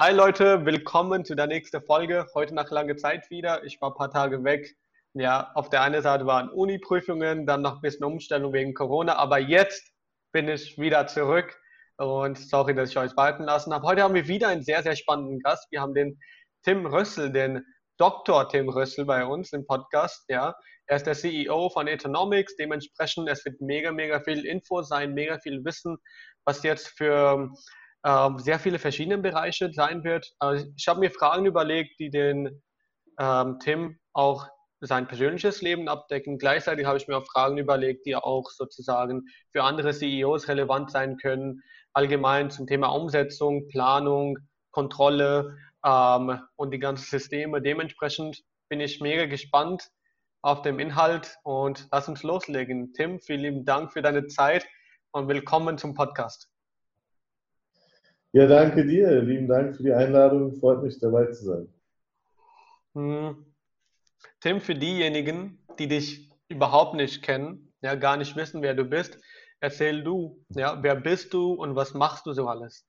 [0.00, 2.26] Hi Leute, willkommen zu der nächsten Folge.
[2.34, 3.62] Heute nach langer Zeit wieder.
[3.64, 4.74] Ich war ein paar Tage weg.
[5.12, 9.38] Ja, auf der einen Seite waren Uni-Prüfungen, dann noch ein bisschen Umstellung wegen Corona, aber
[9.38, 9.92] jetzt
[10.32, 11.54] bin ich wieder zurück
[11.98, 13.86] und sorry, dass ich euch warten lassen habe.
[13.86, 15.70] Heute haben wir wieder einen sehr, sehr spannenden Gast.
[15.70, 16.18] Wir haben den
[16.64, 17.62] Tim Rössel, den
[17.98, 18.48] Dr.
[18.48, 20.24] Tim Rössel bei uns im Podcast.
[20.30, 20.54] Ja,
[20.86, 22.56] er ist der CEO von Etonomics.
[22.56, 25.98] Dementsprechend, es wird mega, mega viel Info sein, mega viel Wissen,
[26.46, 27.50] was jetzt für
[28.04, 30.32] ähm, sehr viele verschiedene Bereiche sein wird.
[30.38, 32.62] Also ich habe mir Fragen überlegt, die den
[33.18, 34.46] ähm, Tim auch
[34.80, 36.38] sein persönliches Leben abdecken.
[36.38, 41.18] Gleichzeitig habe ich mir auch Fragen überlegt, die auch sozusagen für andere CEOs relevant sein
[41.18, 44.38] können, allgemein zum Thema Umsetzung, Planung,
[44.70, 47.60] Kontrolle ähm, und die ganzen Systeme.
[47.60, 49.90] Dementsprechend bin ich mega gespannt
[50.42, 52.94] auf den Inhalt und lass uns loslegen.
[52.94, 54.66] Tim, vielen Dank für deine Zeit
[55.12, 56.49] und willkommen zum Podcast.
[58.32, 59.22] Ja, danke dir.
[59.22, 60.54] Lieben Dank für die Einladung.
[60.54, 61.68] Freut mich, dabei zu sein.
[62.94, 63.44] Hm.
[64.40, 69.18] Tim, für diejenigen, die dich überhaupt nicht kennen, ja, gar nicht wissen, wer du bist,
[69.60, 72.86] erzähl du, ja, wer bist du und was machst du so alles?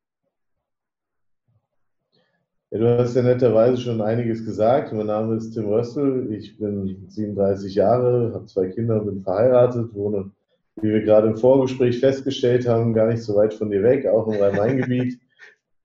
[2.69, 4.93] Ja, du hast ja netterweise schon einiges gesagt.
[4.93, 6.31] Mein Name ist Tim Rössel.
[6.33, 10.31] Ich bin 37 Jahre, habe zwei Kinder, bin verheiratet, wohne,
[10.75, 14.27] wie wir gerade im Vorgespräch festgestellt haben, gar nicht so weit von dir weg, auch
[14.27, 15.19] im Rhein-Main-Gebiet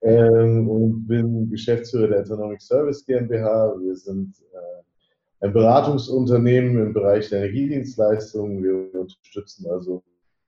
[0.01, 3.75] ähm, und bin Geschäftsführer der Autonomic Service GmbH.
[3.79, 8.63] Wir sind äh, ein Beratungsunternehmen im Bereich der Energiedienstleistungen.
[8.63, 10.03] Wir unterstützen also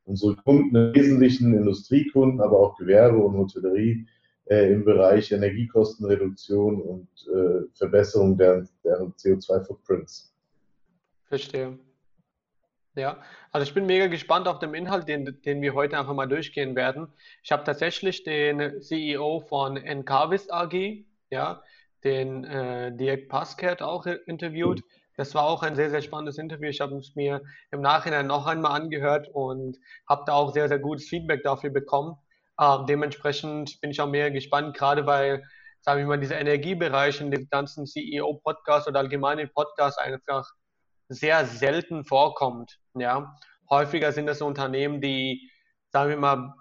[0.06, 4.06] unsere Kunden, Wesentlichen Industriekunden, aber auch Gewerbe und Hotellerie
[4.46, 10.34] äh, im Bereich Energiekostenreduktion und äh, Verbesserung deren, deren CO2-Footprints.
[11.26, 11.78] Verstehe.
[13.00, 13.18] Ja,
[13.54, 16.76] also ich bin mega gespannt auf den Inhalt, den, den wir heute einfach mal durchgehen
[16.76, 17.08] werden.
[17.44, 21.64] Ich habe tatsächlich den CEO von Encarvis AG, ja,
[22.04, 24.84] den äh, Dirk Pascat auch interviewt.
[25.16, 26.68] Das war auch ein sehr, sehr spannendes Interview.
[26.68, 29.78] Ich habe es mir im Nachhinein noch einmal angehört und
[30.08, 32.18] habe da auch sehr, sehr gutes Feedback dafür bekommen.
[32.58, 35.44] Äh, dementsprechend bin ich auch mehr gespannt, gerade weil,
[35.80, 40.52] sagen wir mal, dieser Energiebereich in dem ganzen CEO-Podcast oder allgemeinen Podcast einfach
[41.10, 42.80] sehr selten vorkommt.
[42.94, 43.36] Ja,
[43.70, 45.52] häufiger sind das Unternehmen, die,
[45.92, 46.54] sagen wir mal,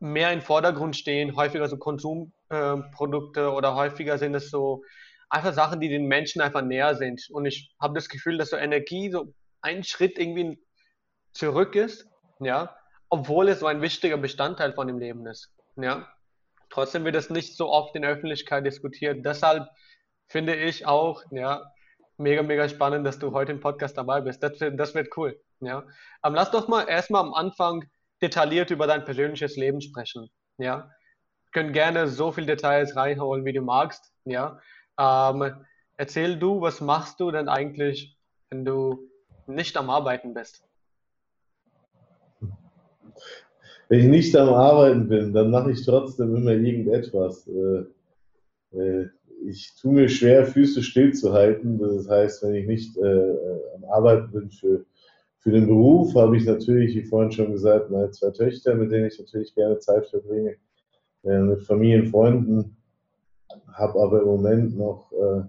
[0.00, 4.82] mehr im Vordergrund stehen, häufiger so Konsumprodukte äh, oder häufiger sind es so
[5.30, 7.28] einfach Sachen, die den Menschen einfach näher sind.
[7.30, 9.32] Und ich habe das Gefühl, dass so Energie so
[9.62, 10.60] ein Schritt irgendwie
[11.32, 12.06] zurück ist,
[12.40, 12.76] ja,
[13.08, 16.08] obwohl es so ein wichtiger Bestandteil von dem Leben ist, ja.
[16.70, 19.24] Trotzdem wird es nicht so oft in der Öffentlichkeit diskutiert.
[19.24, 19.68] Deshalb
[20.26, 21.62] finde ich auch, ja,
[22.16, 24.42] mega, mega spannend, dass du heute im Podcast dabei bist.
[24.42, 25.38] Das, das wird cool.
[25.60, 25.84] Ja.
[26.22, 27.84] Aber lass doch mal erstmal am Anfang
[28.22, 30.28] detailliert über dein persönliches Leben sprechen.
[30.58, 30.90] Ja.
[31.52, 34.12] Können gerne so viele Details reinholen, wie du magst.
[34.24, 34.58] Ja.
[34.98, 35.64] Ähm,
[35.96, 38.16] erzähl du, was machst du denn eigentlich,
[38.50, 39.08] wenn du
[39.46, 40.64] nicht am Arbeiten bist?
[43.88, 47.46] Wenn ich nicht am Arbeiten bin, dann mache ich trotzdem immer irgendetwas.
[47.46, 47.84] Äh,
[48.76, 49.08] äh,
[49.46, 51.78] ich tue mir schwer, Füße stillzuhalten.
[51.78, 53.30] Das heißt, wenn ich nicht äh,
[53.76, 54.84] am Arbeiten bin für,
[55.38, 59.06] für den Beruf, habe ich natürlich, wie vorhin schon gesagt, meine zwei Töchter, mit denen
[59.06, 60.56] ich natürlich gerne Zeit verbringe,
[61.24, 62.76] äh, mit Familien, Freunden,
[63.72, 65.42] habe aber im Moment noch äh,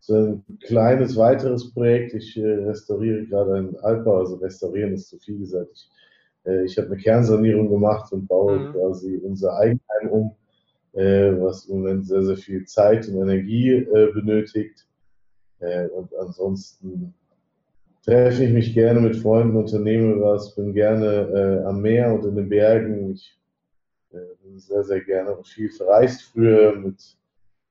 [0.00, 2.14] so ein kleines weiteres Projekt.
[2.14, 5.70] Ich äh, restauriere gerade einen Altbau, also restaurieren ist zu viel gesagt.
[5.74, 5.90] Ich,
[6.46, 8.72] äh, ich habe eine Kernsanierung gemacht und baue mhm.
[8.72, 10.36] quasi unser Eigenheim um
[10.96, 14.86] was im Moment sehr, sehr viel Zeit und Energie äh, benötigt.
[15.58, 17.14] Äh, und ansonsten
[18.04, 22.48] treffe ich mich gerne mit Freunden, unternehme was, bin gerne am Meer und in den
[22.48, 23.12] Bergen.
[23.12, 23.36] Ich
[24.10, 26.76] bin sehr, sehr gerne und viel verreist früher.
[26.76, 27.16] Mit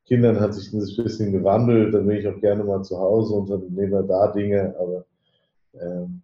[0.06, 1.94] Kindern hat sich das ein bisschen gewandelt.
[1.94, 4.75] Dann bin ich auch gerne mal zu Hause und unternehme da Dinge.
[4.78, 5.06] Aber
[5.80, 6.22] ähm,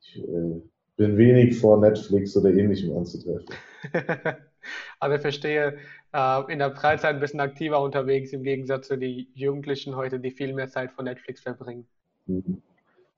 [0.00, 0.62] ich äh,
[0.96, 3.48] bin wenig vor Netflix oder ähnlichem anzutreffen.
[4.98, 5.78] Aber ich verstehe,
[6.12, 10.30] äh, in der Freizeit ein bisschen aktiver unterwegs, im Gegensatz zu den Jugendlichen heute, die
[10.30, 11.86] viel mehr Zeit vor Netflix verbringen.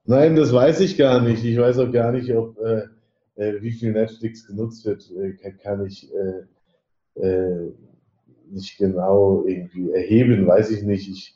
[0.05, 1.43] Nein, das weiß ich gar nicht.
[1.43, 2.83] Ich weiß auch gar nicht, ob äh,
[3.35, 7.71] äh wie viel Netflix genutzt wird, äh, kann ich äh, äh,
[8.49, 11.09] nicht genau irgendwie erheben, weiß ich nicht.
[11.09, 11.35] Ich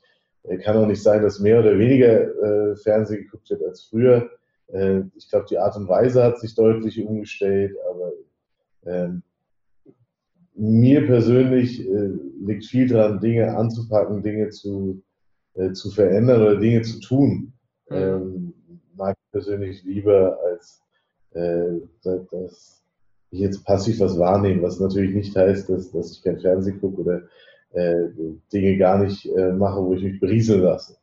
[0.63, 4.29] kann auch nicht sagen, dass mehr oder weniger Fernsehen geguckt wird als früher.
[4.69, 8.13] ich glaube, die Art und Weise hat sich deutlich umgestellt, aber
[8.85, 9.23] ähm,
[10.57, 12.09] mir persönlich äh,
[12.39, 15.03] liegt viel daran, Dinge anzupacken, Dinge zu,
[15.53, 17.53] äh, zu verändern oder Dinge zu tun.
[17.89, 17.95] Mhm.
[17.95, 18.53] Ähm,
[18.95, 20.81] mag ich persönlich lieber, als
[21.31, 22.83] äh, dass
[23.29, 27.01] ich jetzt passiv was wahrnehme, was natürlich nicht heißt, dass, dass ich kein Fernsehen gucke
[27.01, 27.21] oder
[27.71, 28.09] äh,
[28.51, 30.97] Dinge gar nicht äh, mache, wo ich mich berieseln lasse.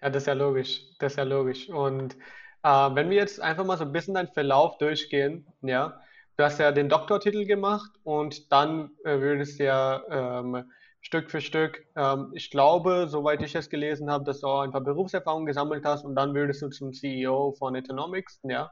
[0.00, 0.82] Ja, das ist ja logisch.
[1.00, 1.68] Das ist ja logisch.
[1.68, 2.14] Und
[2.62, 6.00] äh, wenn wir jetzt einfach mal so ein bisschen deinen Verlauf durchgehen, ja,
[6.38, 10.70] du hast ja den Doktortitel gemacht und dann äh, würdest du ja ähm,
[11.00, 14.70] Stück für Stück, ähm, ich glaube, soweit ich es gelesen habe, dass du auch ein
[14.70, 18.70] paar Berufserfahrungen gesammelt hast und dann würdest du zum CEO von Economics, ja.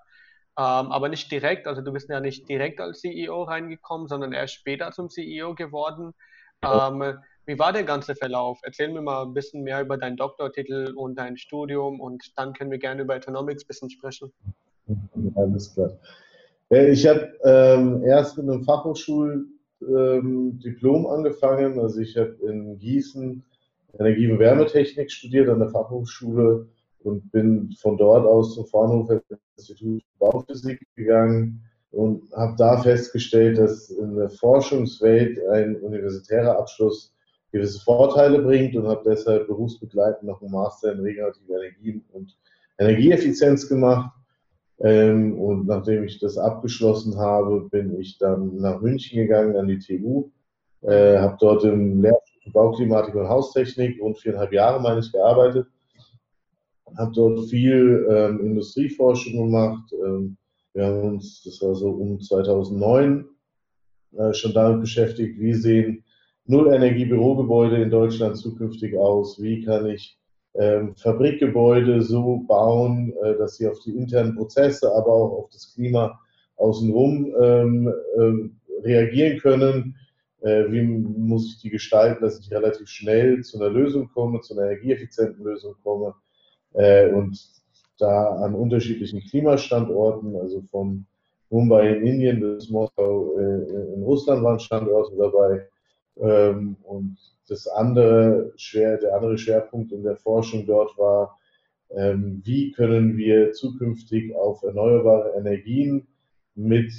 [0.58, 4.54] Ähm, aber nicht direkt, also du bist ja nicht direkt als CEO reingekommen, sondern erst
[4.54, 6.14] später zum CEO geworden.
[6.62, 8.58] Ähm, wie war der ganze Verlauf?
[8.62, 12.70] Erzähl mir mal ein bisschen mehr über deinen Doktortitel und dein Studium und dann können
[12.70, 14.32] wir gerne über Economics ein bisschen sprechen.
[15.34, 15.90] Alles klar.
[16.68, 19.50] Ich habe ähm, erst mit einem Fachhochschuldiplom
[20.82, 21.78] ähm, angefangen.
[21.78, 23.44] Also ich habe in Gießen
[23.98, 26.66] Energie- und Wärmetechnik studiert an der Fachhochschule
[27.04, 29.22] und bin von dort aus zum Fraunhofer
[29.56, 37.14] Institut für Bauphysik gegangen und habe da festgestellt, dass in der Forschungswelt ein universitärer Abschluss
[37.52, 42.36] gewisse Vorteile bringt und habe deshalb berufsbegleitend noch einen Master in regenerative Energien und
[42.78, 44.15] Energieeffizienz gemacht.
[44.80, 49.78] Ähm, und nachdem ich das abgeschlossen habe, bin ich dann nach München gegangen an die
[49.78, 50.30] TU,
[50.82, 55.66] äh, habe dort im Lehrstuhl Bauklimatik und Haustechnik rund viereinhalb Jahre, meine ich, gearbeitet
[56.96, 59.92] habe dort viel ähm, Industrieforschung gemacht.
[59.92, 60.36] Ähm,
[60.72, 63.24] wir haben uns, das war so um 2009,
[64.16, 66.04] äh, schon damit beschäftigt, wie sehen
[66.46, 69.42] Nullenergie-Bürogebäude in Deutschland zukünftig aus?
[69.42, 70.16] Wie kann ich
[70.96, 76.18] Fabrikgebäude so bauen, äh, dass sie auf die internen Prozesse, aber auch auf das Klima
[76.56, 79.96] außenrum ähm, äh, reagieren können?
[80.40, 84.54] Äh, wie muss ich die gestalten, dass ich relativ schnell zu einer Lösung komme, zu
[84.54, 86.14] einer energieeffizienten Lösung komme?
[86.74, 87.38] Äh, und
[87.98, 91.06] da an unterschiedlichen Klimastandorten, also von
[91.48, 95.66] Mumbai in Indien bis Moskau in Russland waren Standorte dabei.
[96.20, 97.16] Ähm, und
[97.48, 101.38] das andere, schwer, der andere Schwerpunkt in der Forschung dort war,
[101.90, 106.06] ähm, wie können wir zukünftig auf erneuerbare Energien
[106.54, 106.92] mit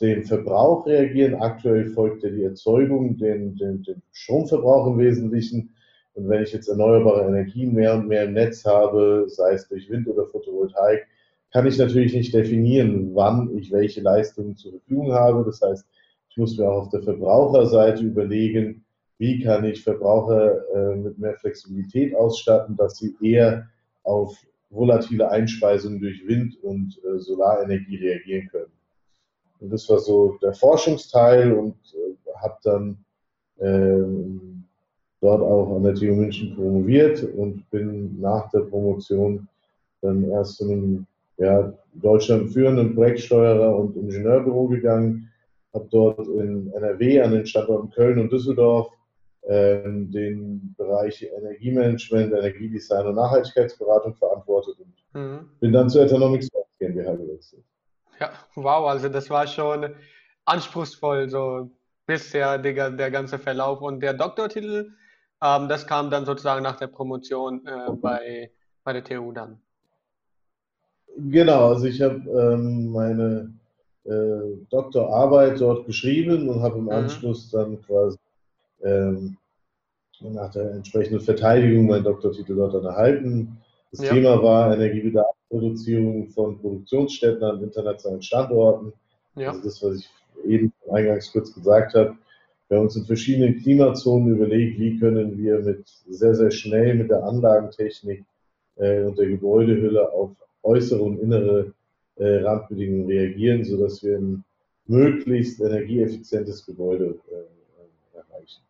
[0.00, 1.36] dem Verbrauch reagieren.
[1.36, 5.74] Aktuell folgt ja die Erzeugung, den, den, den Stromverbrauch im Wesentlichen.
[6.14, 9.88] Und wenn ich jetzt erneuerbare Energien mehr und mehr im Netz habe, sei es durch
[9.90, 11.06] Wind oder Photovoltaik,
[11.52, 15.44] kann ich natürlich nicht definieren, wann ich welche Leistungen zur Verfügung habe.
[15.44, 15.86] Das heißt,
[16.34, 18.84] ich muss mir auch auf der Verbraucherseite überlegen,
[19.18, 23.68] wie kann ich Verbraucher äh, mit mehr Flexibilität ausstatten, dass sie eher
[24.02, 24.36] auf
[24.68, 28.72] volatile Einspeisungen durch Wind- und äh, Solarenergie reagieren können.
[29.60, 32.98] Und das war so der Forschungsteil und äh, habe dann
[33.60, 34.64] ähm,
[35.20, 39.46] dort auch an der TU München promoviert und bin nach der Promotion
[40.00, 45.30] dann erst zu einem ja, Deutschland führenden Projektsteuerer und Ingenieurbüro gegangen,
[45.74, 48.88] habe dort in NRW an den Standorten Köln und Düsseldorf
[49.42, 55.50] äh, den Bereich Energiemanagement, Energiedesign und Nachhaltigkeitsberatung verantwortet und mhm.
[55.60, 56.48] bin dann zur Economics
[56.78, 57.64] GmbH gewechselt.
[58.20, 59.94] Ja, wow, also das war schon
[60.44, 61.70] anspruchsvoll, so
[62.06, 63.80] bisher der, der ganze Verlauf.
[63.80, 64.92] Und der Doktortitel,
[65.42, 68.50] ähm, das kam dann sozusagen nach der Promotion äh, bei,
[68.84, 69.60] bei der TU dann.
[71.16, 73.52] Genau, also ich habe ähm, meine
[74.70, 76.90] Doktorarbeit dort geschrieben und habe im mhm.
[76.90, 78.18] Anschluss dann quasi
[78.82, 79.36] ähm,
[80.20, 83.58] nach der entsprechenden Verteidigung meinen Doktortitel dort dann erhalten.
[83.90, 84.12] Das ja.
[84.12, 88.92] Thema war Energiebedarfsreduzierung von Produktionsstätten an internationalen Standorten.
[89.36, 89.50] Ja.
[89.50, 90.10] Also das, was ich
[90.44, 92.16] eben eingangs kurz gesagt habe.
[92.68, 97.10] Wir haben uns in verschiedenen Klimazonen überlegt, wie können wir mit sehr, sehr schnell mit
[97.10, 98.24] der Anlagentechnik
[98.76, 100.30] äh, und der Gebäudehülle auf
[100.62, 101.72] äußere und innere
[102.16, 104.44] äh, Randbedingungen reagieren, sodass wir ein
[104.86, 108.62] möglichst energieeffizientes Gebäude äh, erreichen.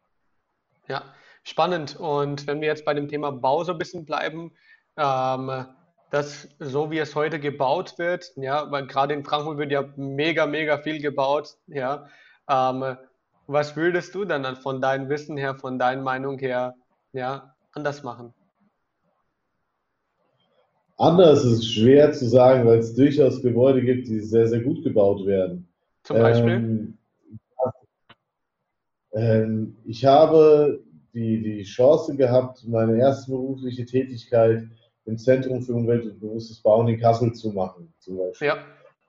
[0.88, 1.02] Ja,
[1.42, 1.96] spannend.
[1.98, 4.52] Und wenn wir jetzt bei dem Thema Bau so ein bisschen bleiben,
[4.96, 5.66] ähm,
[6.10, 10.46] dass so wie es heute gebaut wird, ja, weil gerade in Frankfurt wird ja mega,
[10.46, 12.06] mega viel gebaut, ja,
[12.48, 12.96] ähm,
[13.46, 16.74] was würdest du dann von deinem Wissen her, von deiner Meinung her,
[17.12, 18.32] ja, anders machen?
[20.96, 25.26] Anders ist schwer zu sagen, weil es durchaus Gebäude gibt, die sehr, sehr gut gebaut
[25.26, 25.68] werden.
[26.04, 26.52] Zum Beispiel?
[26.52, 26.98] Ähm,
[29.12, 30.82] ähm, ich habe
[31.12, 34.68] die, die Chance gehabt, meine erste berufliche Tätigkeit
[35.06, 38.48] im Zentrum für Umwelt und bewusstes Bauen in Kassel zu machen, zum Beispiel.
[38.48, 38.58] Ja.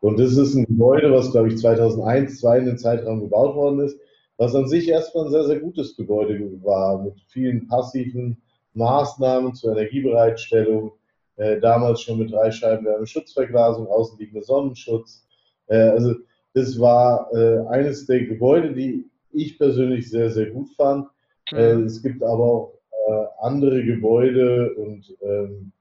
[0.02, 3.80] Und das ist ein Gebäude, was, glaube ich, 2001, 2002 in den Zeitraum gebaut worden
[3.82, 4.00] ist
[4.38, 8.42] was an sich erstmal ein sehr, sehr gutes Gebäude war, mit vielen passiven
[8.74, 10.92] Maßnahmen zur Energiebereitstellung,
[11.38, 15.26] äh, damals schon mit drei Scheiben Wärmeschutzverglasung, außenliegender Sonnenschutz.
[15.68, 16.16] Äh, also
[16.54, 21.08] das war äh, eines der Gebäude, die ich persönlich sehr, sehr gut fand.
[21.52, 21.58] Mhm.
[21.58, 25.72] Äh, es gibt aber auch äh, andere Gebäude und ähm,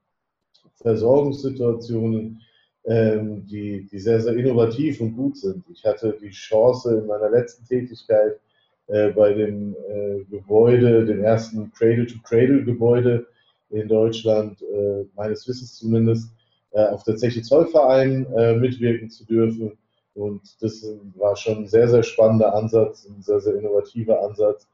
[0.81, 2.41] Versorgungssituationen,
[2.85, 5.63] ähm, die, die sehr, sehr innovativ und gut sind.
[5.71, 8.39] Ich hatte die Chance in meiner letzten Tätigkeit
[8.87, 13.25] äh, bei dem äh, Gebäude, dem ersten Cradle-to-Cradle-Gebäude
[13.69, 16.31] in Deutschland, äh, meines Wissens zumindest,
[16.71, 19.77] äh, auf der Zeche Zollverein äh, mitwirken zu dürfen.
[20.13, 24.67] Und das war schon ein sehr, sehr spannender Ansatz, ein sehr, sehr innovativer Ansatz.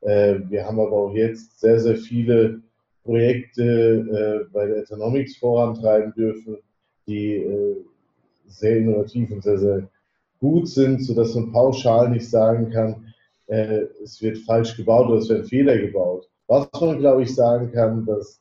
[0.00, 2.62] Äh, wir haben aber auch jetzt sehr, sehr viele
[3.04, 6.58] Projekte bei der Economics vorantreiben dürfen,
[7.08, 7.44] die
[8.46, 9.88] sehr innovativ und sehr, sehr
[10.38, 13.12] gut sind, sodass man pauschal nicht sagen kann,
[13.48, 16.30] es wird falsch gebaut oder es werden Fehler gebaut.
[16.46, 18.40] Was man, glaube ich, sagen kann, dass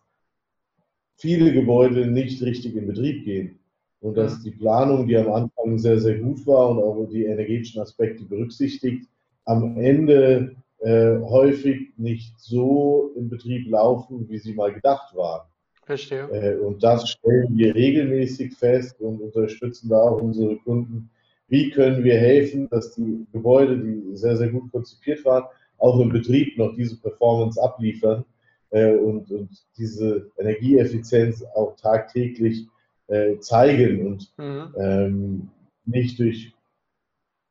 [1.18, 3.60] viele Gebäude nicht richtig in Betrieb gehen.
[4.02, 4.44] Und dass mhm.
[4.44, 9.08] die Planung, die am Anfang sehr, sehr gut war und auch die energetischen Aspekte berücksichtigt,
[9.46, 15.48] am Ende äh, häufig nicht so in Betrieb laufen, wie sie mal gedacht waren.
[15.84, 16.28] Verstehe.
[16.32, 21.12] Äh, und das stellen wir regelmäßig fest und unterstützen da auch unsere Kunden.
[21.48, 25.46] Wie können wir helfen, dass die Gebäude, die sehr, sehr gut konzipiert waren,
[25.82, 28.24] auch im Betrieb noch diese Performance abliefern
[28.70, 32.68] äh, und, und diese Energieeffizienz auch tagtäglich
[33.08, 34.76] äh, zeigen und mhm.
[34.78, 35.50] ähm,
[35.86, 36.54] nicht durch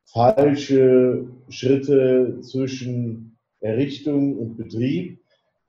[0.05, 5.19] falsche Schritte zwischen Errichtung und Betrieb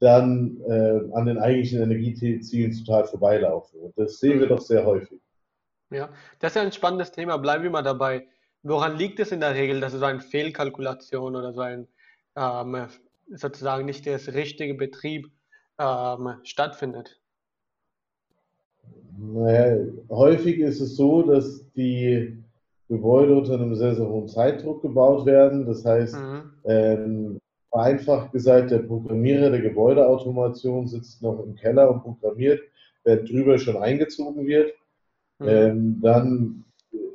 [0.00, 3.78] dann äh, an den eigentlichen Energiezielen total vorbeilaufen.
[3.80, 4.50] Und das sehen wir mhm.
[4.50, 5.20] doch sehr häufig.
[5.90, 6.08] Ja,
[6.40, 7.36] das ist ja ein spannendes Thema.
[7.36, 8.26] Bleiben wir mal dabei.
[8.62, 11.86] Woran liegt es in der Regel, dass so eine Fehlkalkulation oder so ein
[12.36, 12.86] ähm,
[13.34, 15.30] sozusagen nicht der richtige Betrieb
[15.78, 17.20] ähm, stattfindet?
[19.18, 22.42] Naja, häufig ist es so, dass die
[22.88, 25.66] Gebäude unter einem sehr, sehr hohen Zeitdruck gebaut werden.
[25.66, 26.52] Das heißt, mhm.
[26.64, 27.38] ähm,
[27.70, 32.60] vereinfacht gesagt, der Programmierer der Gebäudeautomation sitzt noch im Keller und programmiert,
[33.04, 34.72] während drüber schon eingezogen wird.
[35.38, 35.48] Mhm.
[35.48, 36.64] Ähm, dann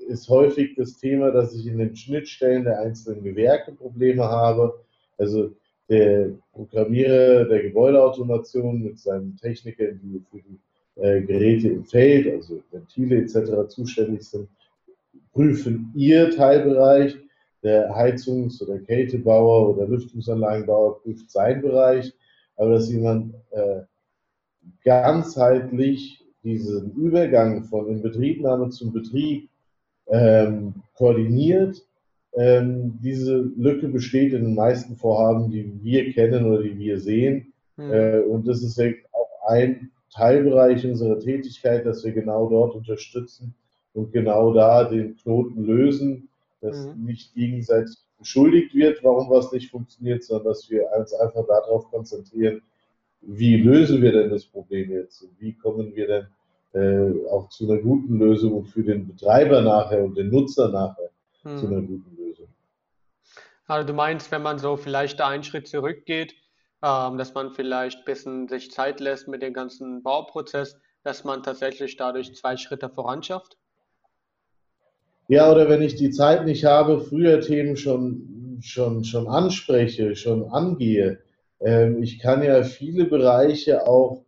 [0.08, 4.80] ist häufig das Thema, dass ich in den Schnittstellen der einzelnen Gewerke Probleme habe.
[5.18, 5.52] Also
[5.90, 10.60] der Programmierer der Gebäudeautomation mit seinen Technikern, die für die
[11.02, 13.70] äh, Geräte im Feld, also Ventile etc.
[13.70, 14.50] zuständig sind,
[15.34, 17.18] prüfen ihr Teilbereich.
[17.64, 22.14] Der Heizungs- oder Kältebauer oder Lüftungsanlagenbauer prüft seinen Bereich.
[22.56, 23.82] Aber dass jemand äh,
[24.84, 29.50] ganzheitlich diesen Übergang von Inbetriebnahme zum Betrieb
[30.08, 31.87] ähm, koordiniert
[32.38, 37.54] ähm, diese Lücke besteht in den meisten Vorhaben, die wir kennen oder die wir sehen.
[37.78, 37.92] Mhm.
[37.92, 43.56] Äh, und das ist auch ein Teilbereich unserer Tätigkeit, dass wir genau dort unterstützen
[43.94, 46.30] und genau da den Knoten lösen,
[46.62, 47.06] dass mhm.
[47.06, 52.62] nicht gegenseitig beschuldigt wird, warum was nicht funktioniert, sondern dass wir uns einfach darauf konzentrieren,
[53.22, 56.28] wie lösen wir denn das Problem jetzt und wie kommen wir denn
[56.74, 61.10] äh, auch zu einer guten Lösung für den Betreiber nachher und den Nutzer nachher
[61.44, 61.58] mhm.
[61.58, 62.17] zu einer guten Lösung.
[63.68, 66.34] Also du meinst, wenn man so vielleicht einen Schritt zurückgeht,
[66.84, 71.44] ähm, dass man vielleicht ein bisschen sich Zeit lässt mit dem ganzen Bauprozess, dass man
[71.44, 73.58] tatsächlich dadurch zwei Schritte voranschafft?
[75.28, 80.46] Ja, oder wenn ich die Zeit nicht habe, früher Themen schon, schon, schon anspreche, schon
[80.46, 81.20] angehe.
[81.60, 84.24] Ähm, ich kann ja viele Bereiche auch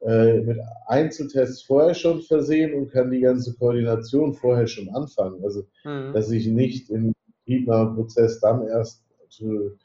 [0.00, 5.42] äh, mit Einzeltests vorher schon versehen und kann die ganze Koordination vorher schon anfangen.
[5.42, 6.12] Also, mhm.
[6.12, 7.11] dass ich nicht in
[7.46, 9.76] Prozess dann erst zu,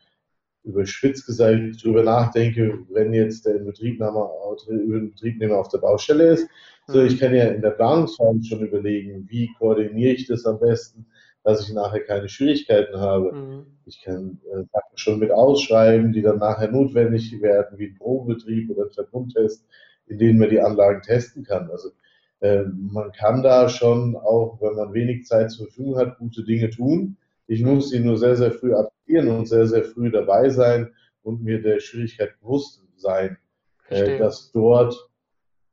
[0.67, 4.29] überspitzt gesagt darüber nachdenke, wenn jetzt der Inbetriebnahme,
[4.69, 6.49] Inbetriebnehmer auf der Baustelle ist.
[6.87, 11.05] So, ich kann ja in der Planungsphase schon überlegen, wie koordiniere ich das am besten,
[11.43, 13.31] dass ich nachher keine Schwierigkeiten habe.
[13.33, 13.65] Mhm.
[13.85, 18.69] Ich kann äh, Sachen schon mit ausschreiben, die dann nachher notwendig werden, wie ein Probenbetrieb
[18.69, 19.65] oder ein Verbundtest,
[20.07, 21.69] in denen man die Anlagen testen kann.
[21.71, 21.89] Also
[22.39, 26.69] äh, man kann da schon auch, wenn man wenig Zeit zur Verfügung hat, gute Dinge
[26.69, 27.17] tun.
[27.47, 30.91] Ich muss sie nur sehr, sehr früh adaptieren und sehr, sehr früh dabei sein
[31.23, 33.37] und mir der Schwierigkeit bewusst sein,
[33.89, 35.09] äh, dass dort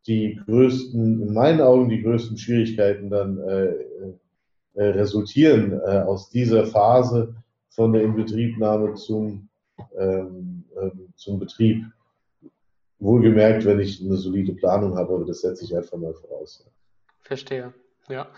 [0.07, 3.75] die größten, in meinen Augen die größten Schwierigkeiten dann äh,
[4.75, 7.35] äh, resultieren äh, aus dieser Phase
[7.71, 9.49] von der Inbetriebnahme zum,
[9.99, 11.85] ähm, ähm, zum Betrieb.
[13.00, 16.64] Wohlgemerkt, wenn ich eine solide Planung habe, aber das setze ich einfach mal voraus.
[17.21, 17.75] Verstehe,
[18.09, 18.28] ja.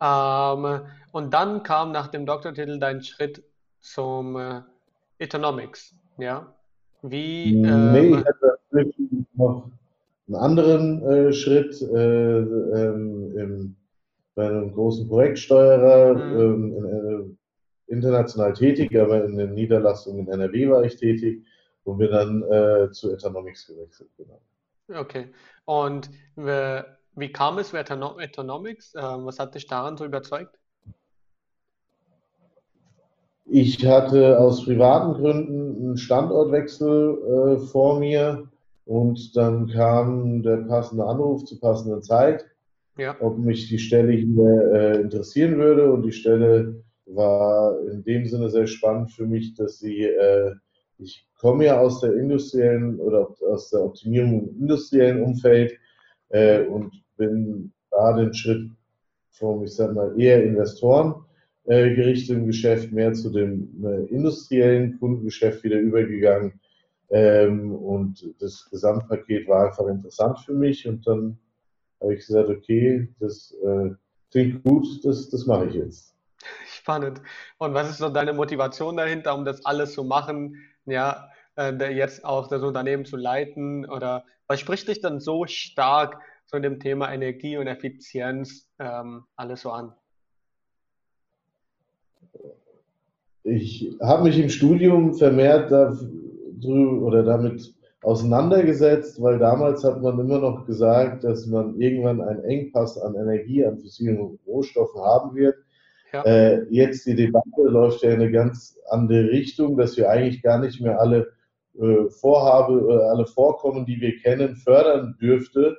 [0.00, 0.80] Ähm,
[1.12, 3.42] und dann kam nach dem Doktortitel dein Schritt
[3.80, 4.60] zum äh,
[5.18, 6.52] Economics, ja?
[7.02, 8.58] Wie, ähm, nee, ich hatte
[9.34, 9.70] noch
[10.26, 13.76] einen anderen äh, Schritt äh, ähm, im,
[14.34, 16.40] bei einem großen Projektsteuerer, mhm.
[16.40, 21.44] ähm, in, äh, international tätig, aber in den Niederlassungen in NRW war ich tätig
[21.84, 24.10] und bin dann äh, zu Etonomics gewechselt.
[24.16, 24.40] Genau.
[25.00, 25.28] Okay.
[25.64, 26.10] Und
[27.16, 28.94] wie kam es für Etonomics?
[28.94, 30.58] Ähm, was hat dich daran so überzeugt?
[33.46, 38.48] Ich hatte aus privaten Gründen einen Standortwechsel äh, vor mir
[38.84, 42.44] und dann kam der passende Anruf zur passenden Zeit,
[42.98, 43.16] ja.
[43.20, 45.92] ob mich die Stelle hier äh, interessieren würde.
[45.92, 50.52] Und die Stelle war in dem Sinne sehr spannend für mich, dass sie, äh,
[50.98, 55.78] ich komme ja aus der industriellen oder aus der Optimierung im industriellen Umfeld
[56.30, 58.70] äh, und bin da den Schritt
[59.30, 61.26] vom, ich sag mal, eher Investoren
[61.66, 66.60] äh, gerichteten Geschäft mehr zu dem äh, industriellen Kundengeschäft wieder übergegangen.
[67.10, 71.38] Ähm, und das Gesamtpaket war einfach interessant für mich und dann
[72.00, 73.90] habe ich gesagt, okay, das äh,
[74.30, 76.14] klingt gut, das, das mache ich jetzt.
[76.66, 77.20] Spannend.
[77.58, 80.56] Und was ist so deine Motivation dahinter, um das alles zu machen?
[80.84, 83.88] Ja, äh, jetzt auch das Unternehmen zu leiten?
[83.88, 89.62] Oder was spricht dich dann so stark zu dem Thema Energie und Effizienz ähm, alles
[89.62, 89.92] so an?
[93.42, 100.66] Ich habe mich im Studium vermehrt oder damit auseinandergesetzt, weil damals hat man immer noch
[100.66, 105.56] gesagt, dass man irgendwann einen Engpass an Energie, an fossilen Rohstoffen haben wird.
[106.12, 106.22] Ja.
[106.22, 110.60] Äh, jetzt die Debatte läuft ja in eine ganz andere Richtung, dass wir eigentlich gar
[110.60, 111.32] nicht mehr alle
[111.78, 115.76] äh, Vorhabe, äh, alle Vorkommen, die wir kennen, fördern dürfte,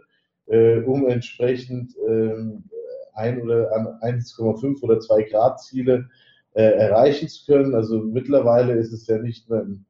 [0.48, 2.64] äh, um entsprechend ähm,
[3.14, 6.08] ein oder an 1,5 oder 2 Grad Ziele
[6.54, 7.76] äh, erreichen zu können.
[7.76, 9.86] Also mittlerweile ist es ja nicht mehr ein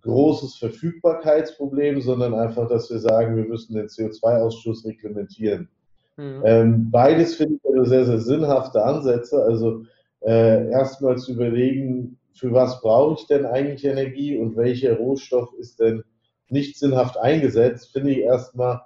[0.00, 5.68] großes Verfügbarkeitsproblem, sondern einfach, dass wir sagen, wir müssen den CO2-Ausstoß reglementieren.
[6.16, 6.42] Mhm.
[6.44, 9.42] Ähm, beides finde ich also sehr, sehr sinnhafte Ansätze.
[9.42, 9.84] Also
[10.20, 15.80] äh, erstmal zu überlegen, für was brauche ich denn eigentlich Energie und welcher Rohstoff ist
[15.80, 16.04] denn
[16.48, 18.80] nicht sinnhaft eingesetzt, finde ich erstmal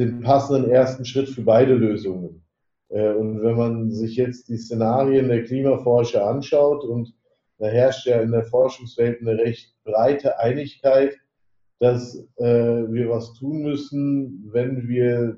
[0.00, 2.42] den passenden ersten Schritt für beide Lösungen.
[2.88, 7.14] Äh, und wenn man sich jetzt die Szenarien der Klimaforscher anschaut, und
[7.58, 11.16] da herrscht ja in der Forschungswelt eine recht breite Einigkeit,
[11.78, 15.36] dass äh, wir was tun müssen, wenn wir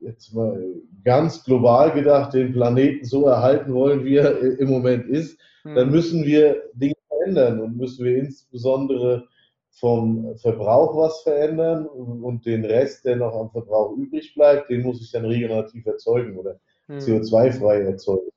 [0.00, 0.62] jetzt mal
[1.04, 5.92] ganz global gedacht den Planeten so erhalten wollen, wie er im Moment ist, dann mhm.
[5.92, 9.28] müssen wir Dinge verändern und müssen wir insbesondere
[9.72, 15.00] vom Verbrauch was verändern und den Rest, der noch am Verbrauch übrig bleibt, den muss
[15.00, 16.98] ich dann regenerativ erzeugen oder hm.
[16.98, 18.30] CO2-frei erzeugen.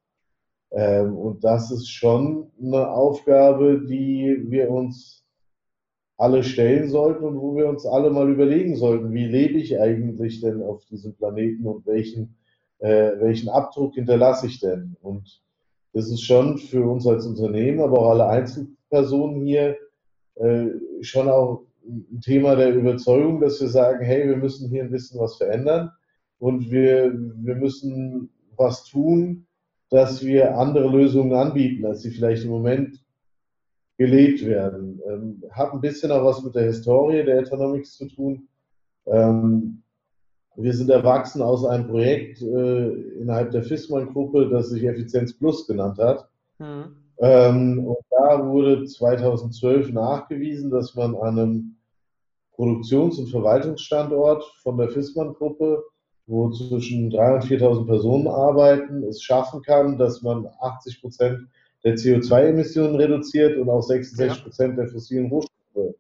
[0.72, 5.24] Ähm, und das ist schon eine Aufgabe, die wir uns
[6.18, 10.42] alle stellen sollten und wo wir uns alle mal überlegen sollten, wie lebe ich eigentlich
[10.42, 12.36] denn auf diesem Planeten und welchen,
[12.80, 14.96] äh, welchen Abdruck hinterlasse ich denn?
[15.02, 15.42] Und
[15.94, 19.78] das ist schon für uns als Unternehmen, aber auch alle Einzelpersonen hier
[21.02, 25.20] schon auch ein Thema der Überzeugung, dass wir sagen, hey, wir müssen hier ein bisschen
[25.20, 25.92] was verändern
[26.40, 29.46] und wir, wir müssen was tun,
[29.90, 33.04] dass wir andere Lösungen anbieten, als sie vielleicht im Moment
[33.98, 35.00] gelebt werden.
[35.08, 38.48] Ähm, hat ein bisschen auch was mit der Historie der Economics zu tun.
[39.06, 39.84] Ähm,
[40.56, 45.98] wir sind erwachsen aus einem Projekt äh, innerhalb der FISMAN-Gruppe, das sich Effizienz Plus genannt
[46.00, 46.28] hat.
[46.60, 47.03] Mhm.
[47.24, 51.76] Ähm, und da wurde 2012 nachgewiesen, dass man an einem
[52.52, 55.84] Produktions- und Verwaltungsstandort von der FISMAN-Gruppe,
[56.28, 61.48] wo zwischen 3.000 und 4.000 Personen arbeiten, es schaffen kann, dass man 80 Prozent
[61.86, 65.96] der CO2-Emissionen reduziert und auch 66 Prozent der fossilen Rohstoffe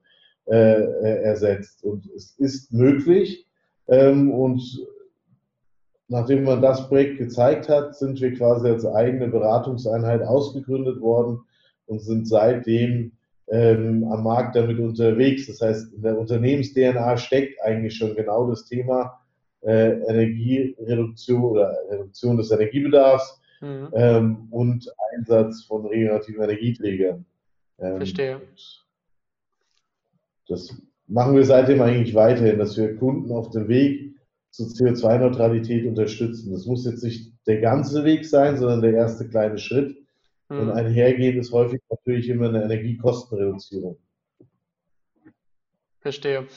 [0.47, 1.85] äh, äh, ersetzt.
[1.85, 3.47] Und es ist möglich.
[3.87, 4.61] Ähm, und
[6.07, 11.41] nachdem man das Projekt gezeigt hat, sind wir quasi als eigene Beratungseinheit ausgegründet worden
[11.85, 13.13] und sind seitdem
[13.47, 15.47] ähm, am Markt damit unterwegs.
[15.47, 19.19] Das heißt, in der Unternehmens-DNA steckt eigentlich schon genau das Thema
[19.61, 23.89] äh, Energiereduktion oder Reduktion des Energiebedarfs mhm.
[23.93, 27.25] ähm, und Einsatz von regenerativen Energieträgern.
[27.79, 28.41] Ähm, Verstehe.
[30.47, 30.75] Das
[31.07, 34.02] machen wir seitdem eigentlich weiterhin, dass wir Kunden auf dem Weg
[34.53, 36.51] zur CO2-Neutralität unterstützen.
[36.51, 39.97] Das muss jetzt nicht der ganze Weg sein, sondern der erste kleine Schritt.
[40.49, 40.59] Mhm.
[40.59, 43.97] Und einhergehend ist häufig natürlich immer eine Energiekostenreduzierung.
[46.01, 46.47] Verstehe.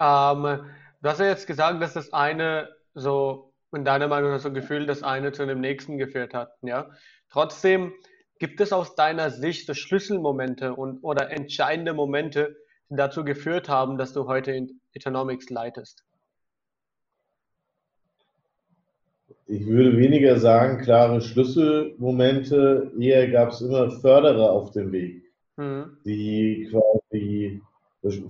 [0.00, 0.60] Ähm,
[1.02, 4.54] du hast ja jetzt gesagt, dass das eine so, in deiner Meinung nach so ein
[4.54, 6.52] Gefühl, das eine zu dem nächsten geführt hat.
[6.62, 6.88] Ja?
[7.28, 7.92] Trotzdem
[8.38, 12.56] gibt es aus deiner Sicht so Schlüsselmomente und, oder entscheidende Momente,
[12.88, 16.02] die dazu geführt haben, dass du heute in Economics leitest?
[19.52, 25.22] Ich würde weniger sagen, klare Schlüsselmomente, eher gab es immer Förderer auf dem Weg,
[25.58, 25.98] mhm.
[26.06, 27.60] die quasi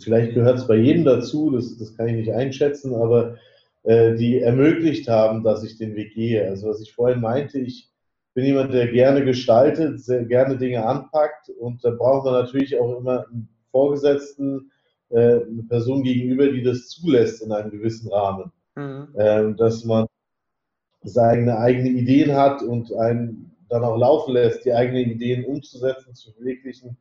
[0.00, 3.36] vielleicht gehört es bei jedem dazu, das, das kann ich nicht einschätzen, aber
[3.84, 6.46] äh, die ermöglicht haben, dass ich den Weg gehe.
[6.46, 7.88] Also was ich vorhin meinte, ich
[8.34, 12.98] bin jemand, der gerne gestaltet, sehr gerne Dinge anpackt und da braucht man natürlich auch
[12.98, 14.72] immer einen Vorgesetzten,
[15.10, 18.50] äh, eine Person gegenüber, die das zulässt in einem gewissen Rahmen.
[18.74, 19.08] Mhm.
[19.18, 20.06] Ähm, dass man
[21.02, 26.32] seine eigenen Ideen hat und einen dann auch laufen lässt, die eigenen Ideen umzusetzen, zu
[26.32, 26.96] verwirklichen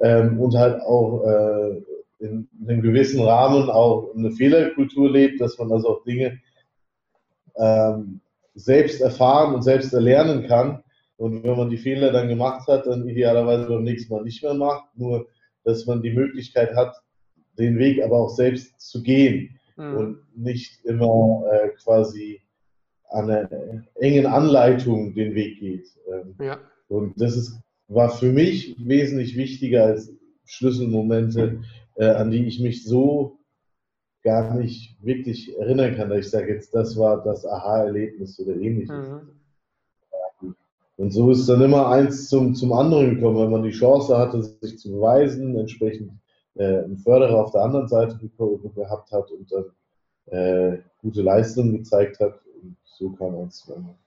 [0.00, 1.82] ähm, und halt auch äh,
[2.18, 6.38] in, in, einem gewissen Rahmen auch eine Fehlerkultur lebt, dass man also auch Dinge
[7.56, 8.20] ähm,
[8.54, 10.82] selbst erfahren und selbst erlernen kann.
[11.18, 14.54] Und wenn man die Fehler dann gemacht hat, dann idealerweise beim nächsten Mal nicht mehr
[14.54, 14.84] macht.
[14.96, 15.26] Nur,
[15.64, 16.94] dass man die Möglichkeit hat,
[17.58, 19.96] den Weg aber auch selbst zu gehen mhm.
[19.96, 22.40] und nicht immer äh, quasi
[23.10, 23.48] einer
[23.94, 25.88] engen Anleitung den Weg geht.
[26.12, 26.58] Ähm, ja.
[26.88, 30.12] Und das ist, war für mich wesentlich wichtiger als
[30.44, 31.62] Schlüsselmomente,
[31.96, 33.38] äh, an die ich mich so
[34.22, 38.90] gar nicht wirklich erinnern kann, dass ich sage, jetzt das war das Aha-Erlebnis oder ähnliches.
[38.90, 39.36] Mhm.
[40.96, 44.42] Und so ist dann immer eins zum, zum anderen gekommen, wenn man die Chance hatte,
[44.42, 46.10] sich zu beweisen, entsprechend
[46.54, 48.18] äh, einen Förderer auf der anderen Seite
[48.74, 49.64] gehabt hat und dann
[50.26, 52.40] äh, gute Leistungen gezeigt hat.
[52.98, 53.98] So kam eins zu anderen.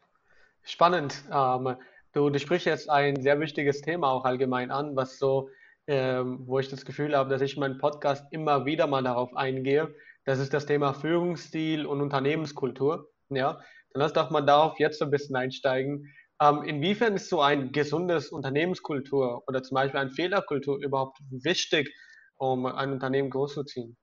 [0.63, 1.23] Spannend.
[1.31, 1.75] Ähm,
[2.13, 5.49] du, du sprichst jetzt ein sehr wichtiges Thema auch allgemein an, was so,
[5.87, 9.35] ähm, wo ich das Gefühl habe, dass ich in meinem Podcast immer wieder mal darauf
[9.35, 9.93] eingehe
[10.29, 13.09] das ist das Thema Führungsstil und Unternehmenskultur.
[13.29, 16.13] Ja, dann lass doch mal darauf jetzt so ein bisschen einsteigen.
[16.39, 21.91] Ähm, inwiefern ist so ein gesundes Unternehmenskultur oder zum Beispiel eine Fehlerkultur überhaupt wichtig,
[22.37, 23.97] um ein Unternehmen großzuziehen?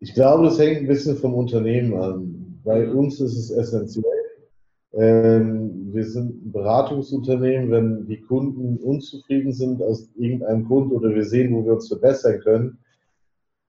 [0.00, 2.60] Ich glaube, das hängt ein bisschen vom Unternehmen an.
[2.64, 2.98] Bei mhm.
[2.98, 4.04] uns ist es essentiell.
[4.92, 11.24] Ähm, wir sind ein Beratungsunternehmen, wenn die Kunden unzufrieden sind aus irgendeinem Grund oder wir
[11.24, 12.78] sehen, wo wir uns verbessern können,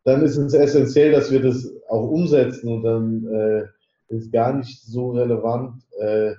[0.04, 4.82] dann ist es essentiell, dass wir das auch umsetzen und dann äh, ist gar nicht
[4.82, 6.34] so relevant, äh,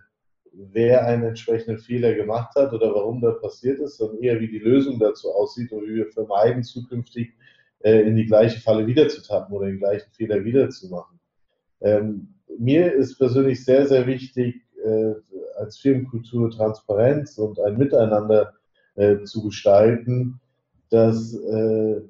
[0.53, 4.59] wer einen entsprechenden Fehler gemacht hat oder warum das passiert ist, sondern eher wie die
[4.59, 7.35] Lösung dazu aussieht und wie wir vermeiden, zukünftig
[7.91, 11.19] in die gleiche Falle wiederzutappen oder den gleichen Fehler wiederzumachen.
[11.81, 15.15] Ähm, mir ist persönlich sehr, sehr wichtig, äh,
[15.57, 18.53] als Firmenkultur Transparenz und ein Miteinander
[18.95, 20.41] äh, zu gestalten,
[20.91, 22.01] dass äh,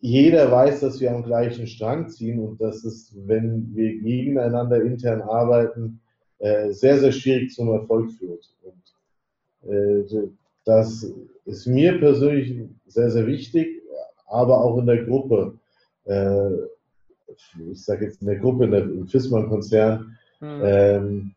[0.00, 5.22] jeder weiß, dass wir am gleichen Strang ziehen und dass es, wenn wir gegeneinander intern
[5.22, 6.00] arbeiten,
[6.40, 8.54] äh, sehr, sehr schwierig zum Erfolg führt.
[8.62, 10.28] Und äh,
[10.64, 11.10] das
[11.44, 13.73] ist mir persönlich sehr, sehr wichtig,
[14.34, 15.54] aber auch in der Gruppe.
[16.04, 16.50] Äh,
[17.70, 20.60] ich sage jetzt in der Gruppe, in der, im FISMAN-Konzern, mhm.
[20.62, 21.34] ähm,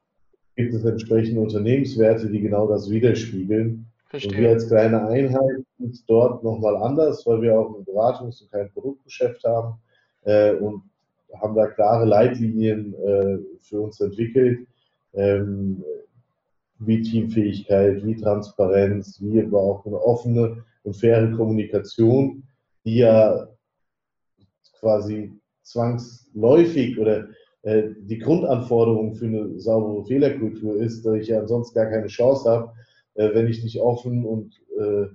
[0.55, 3.85] gibt es entsprechende Unternehmenswerte, die genau das widerspiegeln.
[4.09, 4.31] Verstehe.
[4.31, 8.51] Und wir als kleine Einheit sind dort nochmal anders, weil wir auch ein Beratungs- und
[8.51, 9.75] kein Produktgeschäft haben
[10.23, 10.83] äh, und
[11.41, 14.65] haben da klare Leitlinien äh, für uns entwickelt,
[15.13, 15.83] ähm,
[16.79, 22.43] wie Teamfähigkeit, wie Transparenz, wie aber auch eine offene und faire Kommunikation,
[22.87, 23.49] die ja
[24.79, 27.27] quasi zwangsläufig oder
[27.63, 32.49] äh, die Grundanforderung für eine saubere Fehlerkultur ist, dass ich ja ansonsten gar keine Chance
[32.49, 32.71] habe,
[33.15, 35.07] äh, wenn ich nicht offen und äh,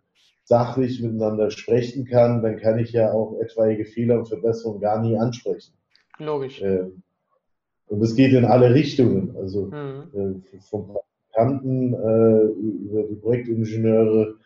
[0.45, 5.17] sachlich miteinander sprechen kann, dann kann ich ja auch etwaige Fehler und Verbesserungen gar nie
[5.17, 5.73] ansprechen.
[6.19, 6.61] Logisch.
[6.61, 10.45] Und es geht in alle Richtungen, also mhm.
[10.61, 14.37] vom Praktikanten über die Projektingenieure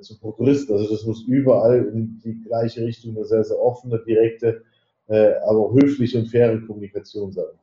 [0.00, 0.76] zu Prokuristen.
[0.76, 4.64] Also das muss überall in die gleiche Richtung, eine sehr, sehr offene, direkte
[5.08, 7.58] äh, aber höfliche und faire Kommunikation sein.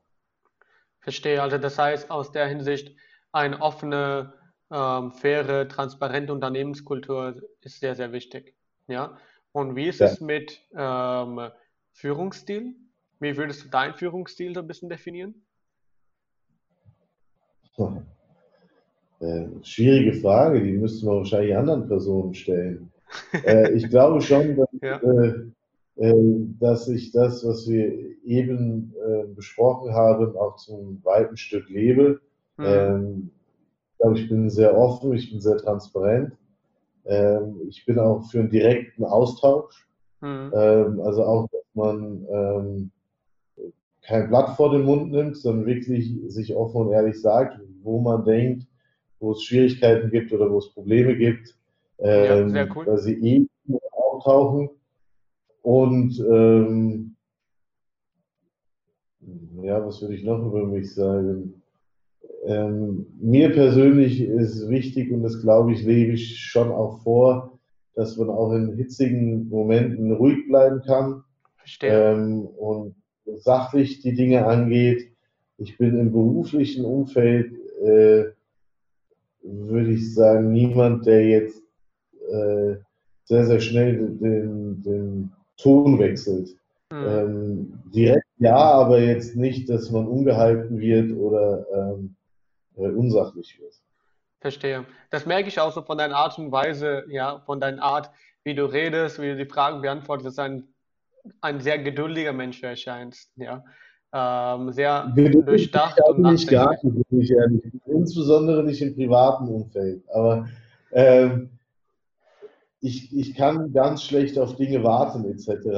[1.00, 1.42] Verstehe.
[1.42, 2.96] Also das heißt aus der Hinsicht
[3.32, 4.34] eine offene,
[4.72, 8.56] ähm, faire, transparente Unternehmenskultur ist sehr, sehr wichtig.
[8.88, 9.18] Ja.
[9.52, 10.08] Und wie ist ja.
[10.08, 11.50] es mit ähm,
[11.92, 12.76] Führungsstil?
[13.20, 15.42] Wie würdest du deinen Führungsstil so ein bisschen definieren?
[19.20, 22.92] Äh, schwierige Frage, die müsste man wahrscheinlich anderen Personen stellen.
[23.46, 24.98] äh, ich glaube schon, dass ja.
[24.98, 25.34] äh,
[25.98, 27.92] ähm, dass ich das, was wir
[28.24, 32.22] eben äh, besprochen haben, auch zum weiten Stück lebe.
[32.56, 32.66] Mhm.
[32.66, 33.32] Ähm,
[33.92, 36.38] ich glaube, ich bin sehr offen, ich bin sehr transparent.
[37.06, 39.86] Ähm, ich bin auch für einen direkten Austausch.
[40.22, 40.52] Mhm.
[40.54, 42.92] also auch, dass man
[44.02, 48.26] kein Blatt vor den Mund nimmt, sondern wirklich sich offen und ehrlich sagt, wo man
[48.26, 48.68] denkt,
[49.20, 51.56] wo es Schwierigkeiten gibt oder wo es Probleme gibt,
[52.00, 52.88] ja, sehr cool.
[52.88, 53.48] weil sie eh
[53.92, 54.70] auftauchen
[55.62, 57.16] und ähm,
[59.62, 61.62] ja, was würde ich noch über mich sagen?
[62.46, 67.60] Ähm, mir persönlich ist wichtig und das glaube ich, lebe ich schon auch vor,
[67.96, 71.24] dass man auch in hitzigen Momenten ruhig bleiben kann
[71.82, 72.96] ähm, und
[73.38, 75.12] sachlich die Dinge angeht.
[75.58, 77.54] Ich bin im beruflichen Umfeld,
[77.84, 78.32] äh,
[79.42, 81.62] würde ich sagen, niemand, der jetzt
[82.30, 82.76] äh,
[83.26, 86.56] sehr, sehr schnell den, den Ton wechselt.
[86.92, 87.06] Mhm.
[87.08, 92.16] Ähm, direkt ja, aber jetzt nicht, dass man ungehalten wird oder ähm,
[92.78, 93.74] äh, unsachlich wird.
[94.40, 94.86] Verstehe.
[95.10, 98.10] Das merke ich auch so von deiner Art und Weise, ja, von deiner Art,
[98.46, 100.68] wie du redest, wie du die Fragen beantwortest, dass du ein,
[101.42, 103.64] ein sehr geduldiger Mensch erscheinst, ja.
[104.12, 107.62] Ähm, sehr Geduld durchdacht und nicht gar nicht, ehrlich.
[107.86, 110.04] Insbesondere nicht im privaten Umfeld.
[110.10, 110.48] Aber
[110.92, 111.50] ähm,
[112.82, 115.50] ich, ich kann ganz schlecht auf Dinge warten, etc.
[115.50, 115.74] Also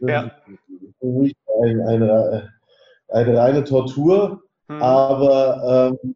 [0.06, 0.32] ja.
[0.82, 2.52] ist für mich ein, eine,
[3.08, 4.82] eine reine Tortur, hm.
[4.82, 6.14] aber ähm,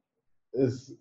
[0.53, 0.95] es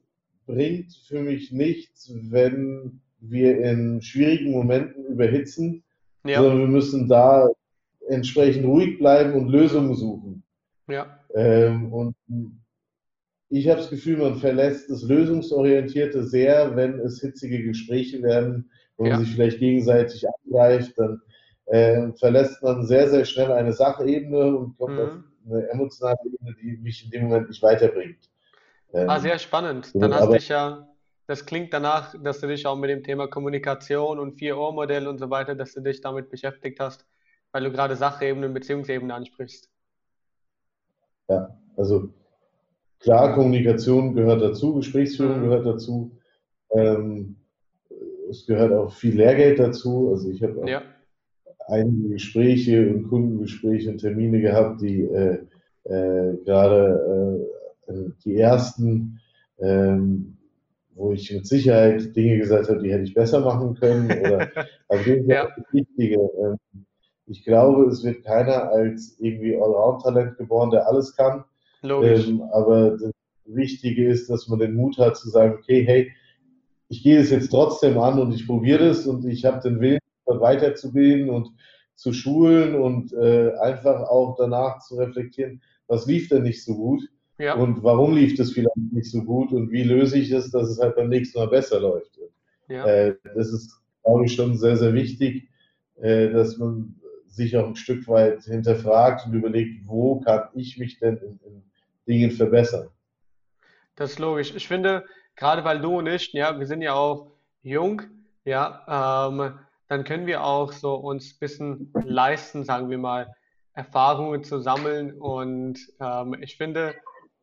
[0.45, 5.83] bringt für mich nichts, wenn wir in schwierigen Momenten überhitzen,
[6.23, 6.41] ja.
[6.41, 7.49] sondern wir müssen da
[8.07, 10.43] entsprechend ruhig bleiben und Lösungen suchen.
[10.87, 11.19] Ja.
[11.33, 12.15] Ähm, und
[13.49, 19.05] ich habe das Gefühl, man verlässt das Lösungsorientierte sehr, wenn es hitzige Gespräche werden, wo
[19.05, 19.13] ja.
[19.13, 21.21] man sich vielleicht gegenseitig angreift, dann
[21.67, 24.99] äh, verlässt man sehr, sehr schnell eine Sachebene und kommt mhm.
[24.99, 25.11] auf
[25.49, 28.29] eine emotionale Ebene, die mich in dem Moment nicht weiterbringt.
[28.93, 29.91] Ähm, ah, sehr spannend.
[29.93, 30.87] Dann hast du dich ja,
[31.27, 35.29] das klingt danach, dass du dich auch mit dem Thema Kommunikation und 4-Ohr-Modell und so
[35.29, 37.05] weiter, dass du dich damit beschäftigt hast,
[37.55, 39.69] weil du gerade Sachebene und Beziehungsebene ansprichst.
[41.29, 42.09] Ja, also
[42.99, 46.11] klar, Kommunikation gehört dazu, Gesprächsführung gehört dazu.
[46.71, 47.37] Ähm,
[48.29, 50.09] es gehört auch viel Lehrgeld dazu.
[50.09, 50.81] Also ich habe ja.
[51.67, 55.45] einige Gespräche und Kundengespräche und Termine gehabt, die äh,
[55.85, 57.47] äh, gerade
[57.87, 57.93] äh,
[58.25, 59.21] die ersten,
[59.59, 60.35] ähm,
[60.93, 64.11] wo ich mit Sicherheit Dinge gesagt habe, die hätte ich besser machen können.
[64.11, 64.51] Oder,
[64.89, 65.47] aber das ist ja.
[65.71, 66.19] Wichtige.
[67.27, 71.43] Ich glaube, es wird keiner als irgendwie Allround-Talent geboren, der alles kann.
[71.83, 73.11] Ähm, aber das
[73.45, 76.11] Wichtige ist, dass man den Mut hat zu sagen, okay, hey,
[76.87, 79.99] ich gehe es jetzt trotzdem an und ich probiere es und ich habe den Willen,
[80.27, 81.49] weiterzubilden und
[81.95, 87.01] zu schulen und äh, einfach auch danach zu reflektieren, was lief denn nicht so gut
[87.37, 87.55] ja.
[87.55, 90.79] und warum lief das vielleicht nicht so gut und wie löse ich es, dass es
[90.79, 92.19] halt beim nächsten Mal besser läuft.
[92.67, 92.85] Ja.
[92.85, 95.49] Äh, das ist, glaube ich, schon sehr, sehr wichtig,
[96.01, 96.95] äh, dass man
[97.35, 101.63] sich auch ein Stück weit hinterfragt und überlegt, wo kann ich mich denn in, in
[102.07, 102.89] Dingen verbessern.
[103.95, 104.53] Das ist logisch.
[104.55, 108.01] Ich finde, gerade weil du und ich, ja, wir sind ja auch jung,
[108.43, 113.33] ja, ähm, dann können wir auch so uns ein bisschen leisten, sagen wir mal,
[113.73, 115.13] Erfahrungen zu sammeln.
[115.13, 116.95] Und ähm, ich finde,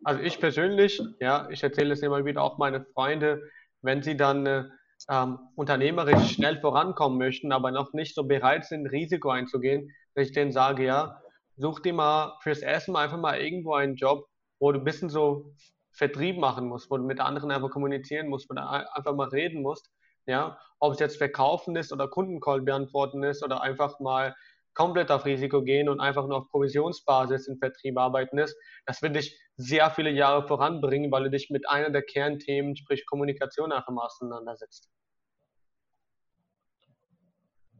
[0.04, 3.42] also ich persönlich, ja, ich erzähle es immer wieder auch meine Freunde,
[3.82, 4.64] wenn sie dann äh,
[5.10, 10.32] ähm, unternehmerisch schnell vorankommen möchten, aber noch nicht so bereit sind, Risiko einzugehen, dass ich
[10.32, 11.20] denen sage, ja,
[11.56, 14.26] such dir mal fürs Mal einfach mal irgendwo einen Job,
[14.58, 15.52] wo du ein bisschen so
[15.92, 19.62] Vertrieb machen musst, wo du mit anderen einfach kommunizieren musst, wo du einfach mal reden
[19.62, 19.90] musst,
[20.26, 24.34] ja, ob es jetzt Verkaufen ist oder Kundencall beantworten ist oder einfach mal
[24.74, 29.16] komplett auf Risiko gehen und einfach nur auf Provisionsbasis im Vertrieb arbeiten ist, das wird
[29.16, 33.92] dich sehr viele Jahre voranbringen, weil du dich mit einer der Kernthemen, sprich Kommunikation, einfach
[33.92, 34.90] mal auseinandersetzt.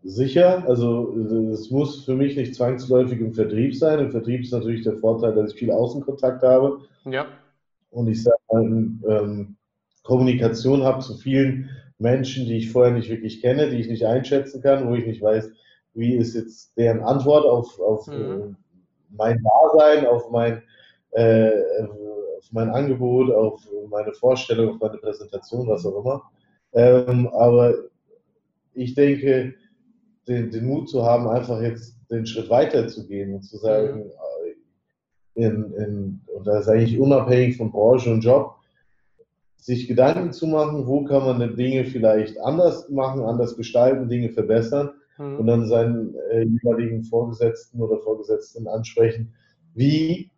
[0.05, 1.17] Sicher, also
[1.53, 4.01] es muss für mich nicht zwangsläufig im Vertrieb sein.
[4.01, 6.81] Im Vertrieb ist natürlich der Vorteil, dass ich viel Außenkontakt habe.
[7.05, 7.27] Ja.
[7.91, 9.57] Und ich sage ähm,
[10.03, 14.61] Kommunikation habe zu vielen Menschen, die ich vorher nicht wirklich kenne, die ich nicht einschätzen
[14.61, 15.53] kann, wo ich nicht weiß,
[15.95, 18.15] wie ist jetzt deren Antwort auf, auf mhm.
[18.15, 18.55] Äh,
[19.11, 20.63] mein Dasein, auf mein,
[21.13, 21.51] äh,
[22.39, 26.23] auf mein Angebot, auf meine Vorstellung, auf meine Präsentation, was auch immer.
[26.73, 27.75] Ähm, aber
[28.75, 29.55] ich denke,
[30.27, 33.99] den, den, Mut zu haben, einfach jetzt den Schritt weiter zu gehen und zu sagen,
[33.99, 34.11] mhm.
[34.11, 34.13] Äh,
[35.35, 38.57] in, in, und das ist eigentlich unabhängig von Branche und Job,
[39.57, 44.91] sich Gedanken zu machen, wo kann man Dinge vielleicht anders machen, anders gestalten, Dinge verbessern
[45.19, 45.39] mhm.
[45.39, 49.33] und dann seinen äh, jeweiligen Vorgesetzten oder Vorgesetzten ansprechen,
[49.75, 50.32] wie,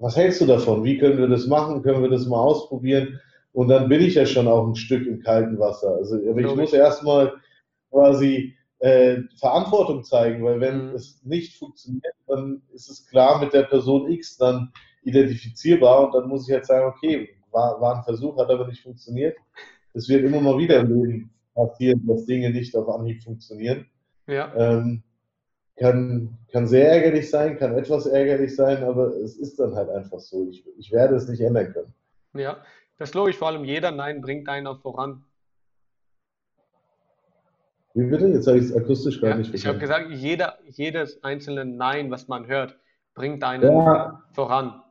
[0.00, 0.82] was hältst du davon?
[0.82, 1.82] Wie können wir das machen?
[1.82, 3.20] Können wir das mal ausprobieren?
[3.52, 5.94] Und dann bin ich ja schon auch ein Stück im kalten Wasser.
[5.94, 7.34] Also, aber ich muss erstmal
[7.90, 10.94] quasi äh, Verantwortung zeigen, weil wenn mhm.
[10.94, 16.28] es nicht funktioniert, dann ist es klar mit der Person X dann identifizierbar und dann
[16.28, 19.36] muss ich halt sagen, okay, war, war ein Versuch, hat aber nicht funktioniert.
[19.92, 23.86] Es wird immer mal wieder im Leben passieren, dass Dinge nicht auf Anhieb funktionieren.
[24.26, 24.54] Ja.
[24.56, 25.02] Ähm,
[25.80, 30.20] kann, kann sehr ärgerlich sein, kann etwas ärgerlich sein, aber es ist dann halt einfach
[30.20, 30.46] so.
[30.50, 31.94] Ich, ich werde es nicht ändern können.
[32.34, 32.62] Ja,
[32.98, 33.36] das ist logisch.
[33.36, 35.24] Vor allem jeder Nein bringt auch voran.
[37.94, 38.28] Wie bitte?
[38.28, 40.10] Jetzt habe ich es akustisch gar Ja, nicht ich habe verstanden.
[40.10, 42.78] gesagt, jeder, jedes einzelne Nein, was man hört,
[43.14, 44.82] bringt einen Ja, voran.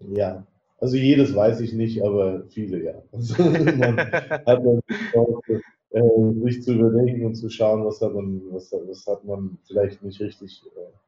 [0.00, 0.46] ja.
[0.78, 2.94] Also jedes weiß ich nicht, aber viele ja.
[3.12, 4.82] Also man hat dann
[5.92, 10.02] äh, sich zu überlegen und zu schauen, was hat man, was, was hat man vielleicht
[10.02, 10.62] nicht richtig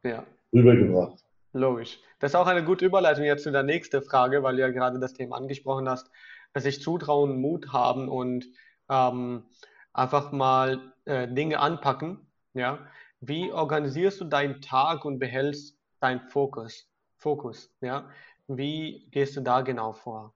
[0.04, 1.24] äh, Ja, rübergebracht.
[1.52, 2.00] logisch.
[2.18, 4.98] Das ist auch eine gute Überleitung jetzt zu der nächsten Frage, weil du ja gerade
[4.98, 6.10] das Thema angesprochen hast,
[6.52, 8.46] dass sich Zutrauen, Mut haben und
[8.88, 9.44] ähm,
[9.92, 12.26] einfach mal äh, Dinge anpacken.
[12.54, 12.86] Ja,
[13.20, 16.88] wie organisierst du deinen Tag und behältst deinen Fokus?
[17.16, 18.08] Fokus, ja.
[18.46, 20.34] Wie gehst du da genau vor?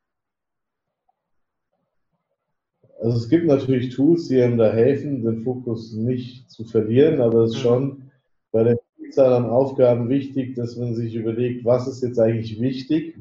[3.01, 7.43] Also es gibt natürlich Tools, die einem da helfen, den Fokus nicht zu verlieren, aber
[7.45, 7.63] es ist Mhm.
[7.63, 8.03] schon
[8.51, 13.17] bei der Vielzahl an Aufgaben wichtig, dass man sich überlegt, was ist jetzt eigentlich wichtig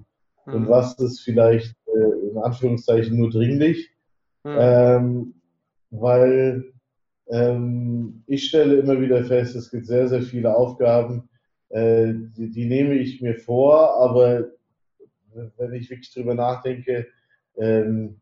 [0.45, 0.69] und Mhm.
[0.69, 3.91] was ist vielleicht äh, in Anführungszeichen nur dringlich.
[4.43, 4.55] Mhm.
[4.57, 5.33] Ähm,
[5.91, 6.73] weil
[7.29, 11.29] ähm, ich stelle immer wieder fest, es gibt sehr, sehr viele Aufgaben,
[11.69, 14.47] äh, die, die nehme ich mir vor, aber
[15.57, 17.07] wenn ich wirklich drüber nachdenke,
[17.57, 18.19] ähm,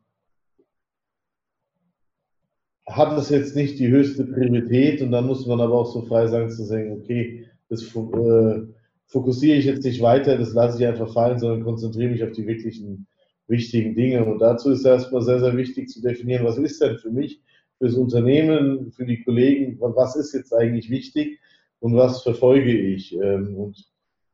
[2.88, 6.28] hat es jetzt nicht die höchste Priorität und dann muss man aber auch so frei
[6.28, 8.62] sein zu sagen, okay, das äh,
[9.08, 12.46] fokussiere ich jetzt nicht weiter, das lasse ich einfach fallen, sondern konzentriere mich auf die
[12.46, 13.08] wirklichen
[13.48, 14.26] wichtigen Dinge.
[14.26, 17.42] Und dazu ist erstmal sehr, sehr wichtig zu definieren, was ist denn für mich,
[17.80, 21.40] fürs Unternehmen, für die Kollegen, was ist jetzt eigentlich wichtig
[21.80, 23.16] und was verfolge ich.
[23.16, 23.84] Ähm, und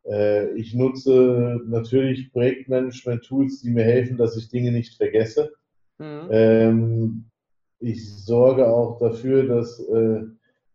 [0.05, 5.53] äh, ich nutze natürlich Projektmanagement-Tools, die mir helfen, dass ich Dinge nicht vergesse.
[5.99, 6.27] Mhm.
[6.29, 7.30] Ähm,
[7.81, 10.21] ich sorge auch dafür, dass äh,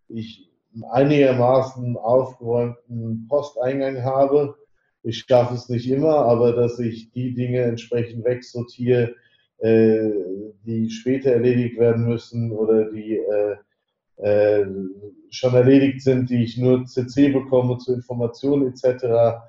[0.09, 0.51] ich
[0.91, 4.57] einigermaßen aufgeräumten Posteingang habe.
[5.03, 9.15] Ich schaffe es nicht immer, aber dass ich die Dinge entsprechend wegsortiere,
[9.59, 10.11] äh,
[10.65, 13.57] die später erledigt werden müssen oder die äh,
[14.17, 14.67] äh,
[15.31, 19.41] schon erledigt sind, die ich nur CC bekomme zu Informationen etc.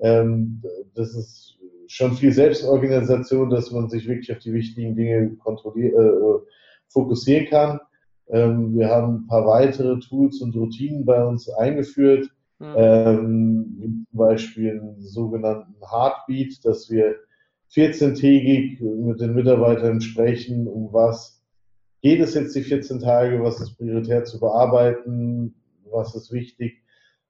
[0.00, 0.62] Ähm,
[0.94, 6.42] das ist schon viel Selbstorganisation, dass man sich wirklich auf die wichtigen Dinge kontrolliert, äh,
[6.92, 7.80] fokussieren kann.
[8.28, 12.28] Ähm, wir haben ein paar weitere Tools und Routinen bei uns eingeführt,
[12.62, 12.74] Mhm.
[12.76, 17.16] ähm, wie zum Beispiel einen sogenannten Heartbeat, dass wir
[17.74, 21.42] 14-tägig mit den Mitarbeitern sprechen, um was
[22.02, 25.54] geht es jetzt die 14 Tage, was ist prioritär zu bearbeiten,
[25.90, 26.82] was ist wichtig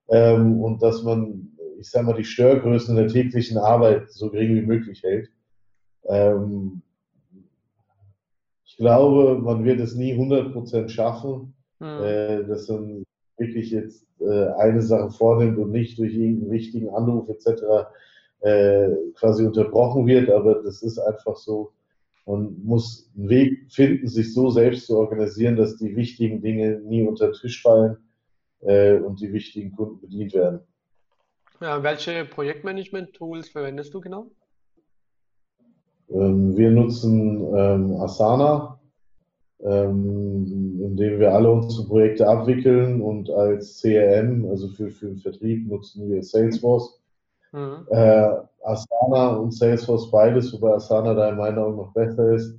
[0.09, 4.66] ähm, und dass man, ich sage mal, die Störgrößen der täglichen Arbeit so gering wie
[4.66, 5.31] möglich hält.
[6.09, 6.83] Ähm,
[8.72, 12.04] ich glaube, man wird es nie 100% schaffen, Mhm.
[12.04, 13.04] äh, dass man
[13.37, 17.88] wirklich jetzt äh, eine Sache vornimmt und nicht durch irgendeinen wichtigen Anruf etc.
[18.40, 21.72] Äh, quasi unterbrochen wird, aber das ist einfach so.
[22.24, 27.02] Man muss einen Weg finden, sich so selbst zu organisieren, dass die wichtigen Dinge nie
[27.06, 27.96] unter den Tisch fallen
[28.61, 30.61] äh, und die wichtigen Kunden bedient werden.
[31.61, 34.30] Ja, welche Projektmanagement-Tools verwendest du genau?
[36.12, 38.79] Ähm, wir nutzen ähm, Asana,
[39.61, 45.18] ähm, in dem wir alle unsere Projekte abwickeln und als CRM, also für, für den
[45.18, 47.01] Vertrieb, nutzen wir Salesforce.
[47.53, 47.87] Mhm.
[47.90, 48.31] Äh,
[48.62, 52.59] Asana und Salesforce beides, wobei Asana da in meinen Augen noch besser ist,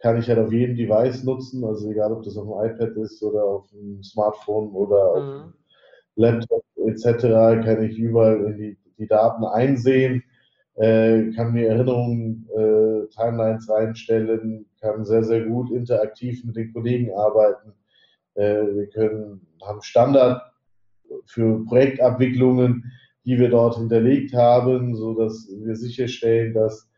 [0.00, 3.22] kann ich halt auf jedem Device nutzen, also egal ob das auf dem iPad ist
[3.22, 5.42] oder auf dem Smartphone oder auf Mhm.
[5.42, 5.54] dem
[6.16, 10.22] Laptop etc., kann ich überall in die, die Daten einsehen,
[10.80, 17.12] äh, kann mir Erinnerungen, äh, Timelines reinstellen, kann sehr, sehr gut interaktiv mit den Kollegen
[17.12, 17.74] arbeiten.
[18.34, 20.40] Äh, wir können, haben Standard
[21.26, 22.90] für Projektabwicklungen,
[23.26, 26.88] die wir dort hinterlegt haben, so dass wir sicherstellen, dass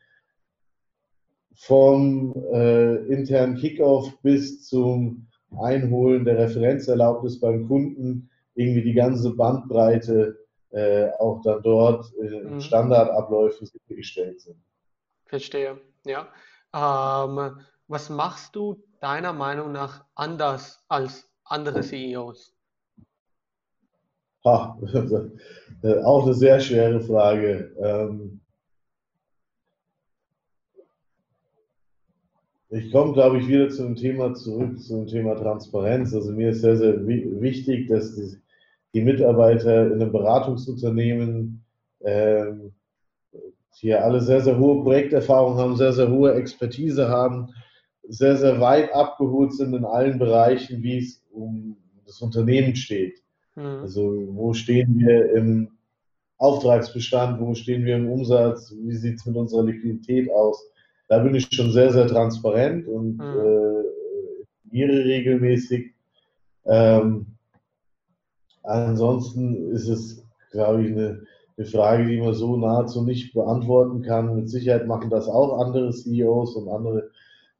[1.56, 5.26] vom äh, internen Kickoff bis zum
[5.60, 10.38] Einholen der Referenzerlaubnis beim Kunden irgendwie die ganze Bandbreite
[10.72, 12.60] äh, auch dann dort äh, Mhm.
[12.60, 14.56] Standardabläufe sichergestellt sind.
[15.26, 16.28] Verstehe, ja.
[16.72, 22.54] Ähm, was machst du deiner Meinung nach anders als andere CEOs?
[24.44, 24.76] Ha,
[25.82, 27.74] äh, auch eine sehr schwere Frage.
[27.80, 28.40] Ähm,
[32.70, 36.12] ich komme, glaube ich, wieder zu dem Thema zurück, zum Thema Transparenz.
[36.12, 38.41] Also mir ist sehr, sehr wi- wichtig, dass die,
[38.94, 41.64] die Mitarbeiter in einem Beratungsunternehmen
[42.04, 42.72] ähm,
[43.74, 47.48] hier alle sehr, sehr hohe Projekterfahrung haben, sehr, sehr hohe Expertise haben,
[48.08, 53.22] sehr, sehr weit abgeholt sind in allen Bereichen, wie es um das Unternehmen steht.
[53.56, 53.62] Mhm.
[53.62, 55.70] Also wo stehen wir im
[56.38, 60.62] Auftragsbestand, wo stehen wir im Umsatz, wie sieht es mit unserer Liquidität aus?
[61.08, 63.22] Da bin ich schon sehr, sehr transparent und Mhm.
[63.22, 65.92] äh, informiere regelmäßig
[66.64, 67.31] Ähm,
[68.62, 71.22] ansonsten ist es, glaube ich, eine,
[71.56, 74.34] eine Frage, die man so nahezu nicht beantworten kann.
[74.36, 77.10] Mit Sicherheit machen das auch andere CEOs und andere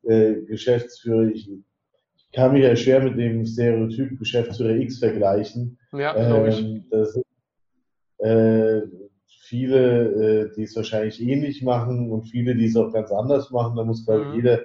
[0.03, 1.29] äh, Geschäftsführer.
[1.29, 5.79] Ich, ich, kann mich ja schwer mit dem Stereotyp Geschäftsführer X vergleichen.
[5.93, 7.27] Ja, ähm, das sind
[8.19, 8.81] äh,
[9.27, 13.77] viele, äh, die es wahrscheinlich ähnlich machen und viele, die es auch ganz anders machen.
[13.77, 14.35] Da muss, glaube ich, mhm.
[14.37, 14.61] jeder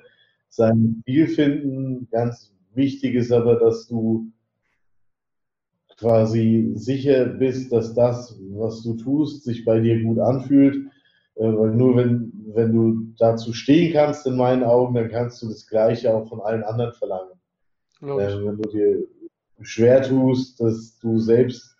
[0.47, 2.07] sein Ziel finden.
[2.09, 4.31] Ganz wichtig ist aber, dass du
[5.97, 10.87] quasi sicher bist, dass das, was du tust, sich bei dir gut anfühlt.
[11.35, 15.47] Äh, weil nur wenn, wenn du dazu stehen kannst, in meinen Augen, dann kannst du
[15.47, 17.33] das Gleiche auch von allen anderen verlangen.
[18.01, 19.07] Äh, wenn du dir
[19.61, 21.75] schwer tust, dass du selbst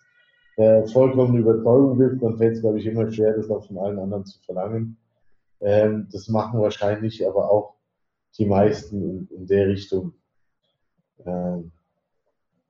[0.56, 3.98] äh, vollkommen Überzeugung bist, dann fällt es, glaube ich, immer schwer, das auch von allen
[3.98, 4.96] anderen zu verlangen.
[5.60, 7.74] Ähm, das machen wahrscheinlich aber auch
[8.36, 10.14] die meisten in, in der Richtung.
[11.24, 11.72] Ähm,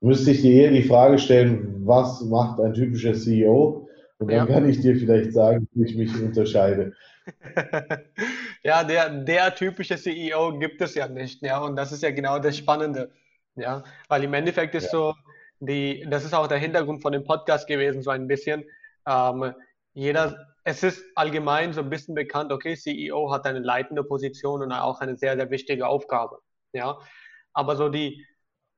[0.00, 3.88] müsste ich dir eher die Frage stellen, was macht ein typischer CEO?
[4.18, 4.54] Und dann ja.
[4.54, 6.92] kann ich dir vielleicht sagen, wie ich mich unterscheide.
[8.64, 11.42] ja, der, der typische CEO gibt es ja nicht.
[11.42, 13.12] Ja, und das ist ja genau das Spannende.
[13.54, 14.90] Ja, weil im Endeffekt ist ja.
[14.90, 15.14] so,
[15.60, 18.64] die, das ist auch der Hintergrund von dem Podcast gewesen, so ein bisschen.
[19.06, 19.52] Ähm,
[19.94, 24.72] jeder, es ist allgemein so ein bisschen bekannt, okay, CEO hat eine leitende Position und
[24.72, 26.38] auch eine sehr, sehr wichtige Aufgabe.
[26.72, 26.98] Ja,
[27.52, 28.24] aber so die,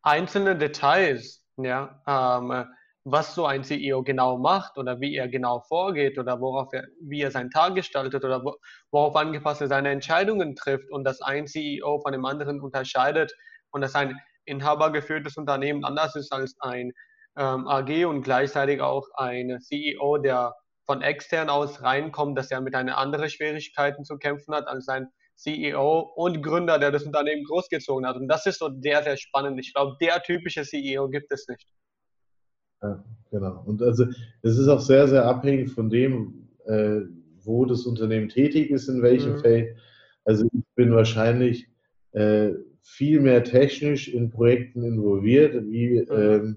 [0.02, 2.66] einzelne Details, ja, ähm,
[3.04, 7.22] was so ein CEO genau macht oder wie er genau vorgeht oder worauf er, wie
[7.22, 8.42] er seinen Tag gestaltet oder
[8.90, 13.32] worauf angepasst er seine Entscheidungen trifft und dass ein CEO von dem anderen unterscheidet
[13.70, 16.92] und dass ein inhabergeführtes Unternehmen anders ist als ein
[17.36, 22.74] ähm, AG und gleichzeitig auch ein CEO, der von extern aus reinkommt, dass er mit
[22.74, 25.08] einer anderen Schwierigkeiten zu kämpfen hat als ein
[25.40, 28.16] CEO und Gründer, der das Unternehmen großgezogen hat.
[28.16, 29.58] Und das ist so sehr, sehr spannend.
[29.58, 31.66] Ich glaube, der typische CEO gibt es nicht.
[32.82, 33.62] Ja, genau.
[33.64, 34.04] Und also
[34.42, 37.00] es ist auch sehr, sehr abhängig von dem, äh,
[37.42, 39.40] wo das Unternehmen tätig ist, in welchem mhm.
[39.40, 39.76] Feld.
[40.24, 41.68] Also ich bin wahrscheinlich
[42.12, 42.50] äh,
[42.82, 46.06] viel mehr technisch in Projekten involviert, wie mhm.
[46.10, 46.56] ähm,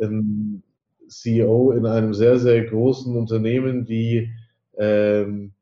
[0.00, 0.62] ein
[1.08, 4.30] CEO in einem sehr, sehr großen Unternehmen, die
[4.78, 5.52] ähm,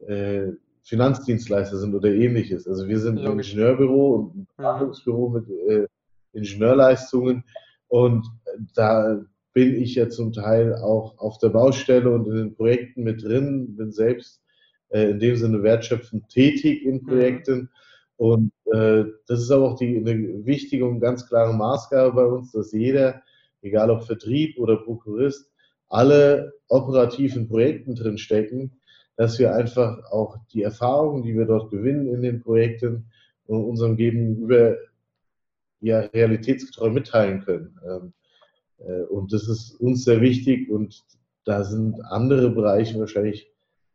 [0.00, 0.48] äh,
[0.88, 2.66] Finanzdienstleister sind oder ähnliches.
[2.66, 5.86] Also wir sind ein Ingenieurbüro und ein Beratungsbüro mit äh,
[6.32, 7.44] Ingenieurleistungen
[7.88, 8.26] und
[8.74, 9.20] da
[9.52, 13.76] bin ich ja zum Teil auch auf der Baustelle und in den Projekten mit drin,
[13.76, 14.40] bin selbst
[14.88, 17.06] äh, in dem Sinne wertschöpfend tätig in mhm.
[17.06, 17.58] Projekten.
[17.58, 17.68] Mhm.
[18.16, 22.52] Und äh, das ist aber auch die, eine wichtige und ganz klare Maßgabe bei uns,
[22.52, 23.22] dass jeder,
[23.60, 25.50] egal ob Vertrieb oder Prokurist,
[25.88, 28.78] alle operativen Projekten drin stecken
[29.18, 33.10] dass wir einfach auch die Erfahrungen, die wir dort gewinnen in den Projekten,
[33.46, 34.76] unserem Gegenüber
[35.80, 37.80] ja realitätsgetreu mitteilen können.
[37.84, 38.12] Ähm,
[38.78, 41.02] äh, und das ist uns sehr wichtig und
[41.44, 43.50] da sind andere Bereiche wahrscheinlich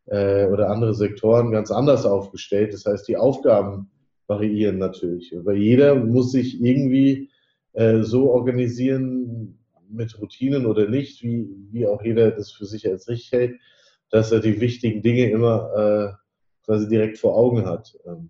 [0.07, 2.73] äh, oder andere Sektoren ganz anders aufgestellt.
[2.73, 3.91] Das heißt, die Aufgaben
[4.27, 5.33] variieren natürlich.
[5.43, 7.29] Weil jeder muss sich irgendwie
[7.71, 9.57] äh, so organisieren
[9.89, 13.59] mit Routinen oder nicht, wie, wie auch jeder das für sich als richtig hält,
[14.13, 17.97] dass er die wichtigen Dinge immer äh, quasi direkt vor Augen hat.
[18.05, 18.29] Ähm,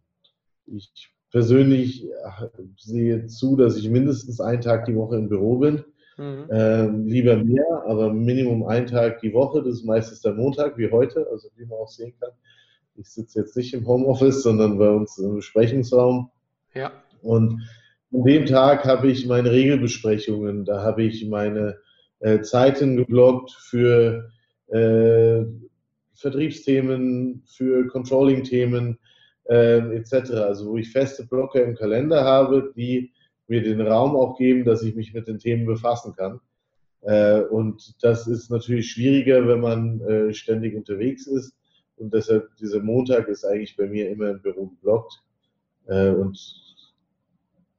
[0.66, 5.84] ich persönlich äh, sehe zu, dass ich mindestens einen Tag die Woche im Büro bin.
[6.18, 6.48] Mhm.
[6.50, 9.62] Ähm, lieber mehr, aber Minimum einen Tag die Woche.
[9.62, 12.32] Das ist meistens der Montag, wie heute, also wie man auch sehen kann.
[12.96, 16.30] Ich sitze jetzt nicht im Homeoffice, sondern bei uns im Besprechungsraum.
[16.74, 16.94] Ja.
[17.22, 17.62] Und
[18.14, 21.76] an dem Tag habe ich meine Regelbesprechungen, da habe ich meine
[22.20, 24.30] äh, Zeiten geblockt für
[24.68, 25.44] äh,
[26.24, 28.98] Vertriebsthemen, für Controlling-Themen
[29.50, 30.32] äh, etc.
[30.32, 33.12] Also wo ich feste Blocke im Kalender habe, die
[33.48, 36.40] mir den Raum auch geben, dass ich mich mit den Themen befassen kann.
[37.02, 41.54] Äh, und das ist natürlich schwieriger, wenn man äh, ständig unterwegs ist.
[41.98, 45.22] Und deshalb, dieser Montag ist eigentlich bei mir immer im Büro geblockt.
[45.88, 46.40] Äh, und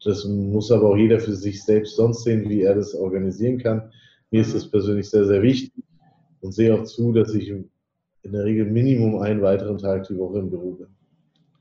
[0.05, 3.91] das muss aber auch jeder für sich selbst sonst sehen, wie er das organisieren kann.
[4.31, 4.55] Mir ist mhm.
[4.55, 5.73] das persönlich sehr, sehr wichtig
[6.43, 7.51] und sehe auch zu, dass ich
[8.25, 10.89] in der Regel Minimum einen weiteren Tag die Woche im Büro bin.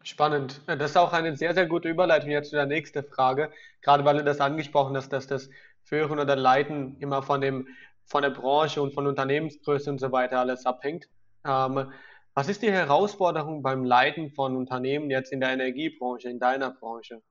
[0.01, 0.61] Spannend.
[0.65, 3.51] Das ist auch eine sehr, sehr gute Überleitung jetzt zu der nächsten Frage,
[3.81, 5.49] gerade weil du das angesprochen hast, dass das
[5.81, 7.67] Führen oder Leiten immer von, dem,
[8.05, 11.07] von der Branche und von Unternehmensgröße und so weiter alles abhängt.
[11.45, 11.91] Ähm,
[12.33, 17.21] was ist die Herausforderung beim Leiten von Unternehmen jetzt in der Energiebranche, in deiner Branche?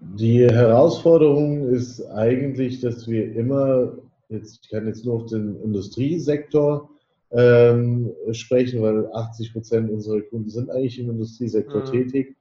[0.00, 3.92] Die Herausforderung ist eigentlich, dass wir immer
[4.30, 6.90] jetzt, ich kann jetzt nur auf den Industriesektor
[7.32, 11.92] ähm, sprechen, weil 80 Prozent unserer Kunden sind eigentlich im Industriesektor mhm.
[11.92, 12.36] tätig.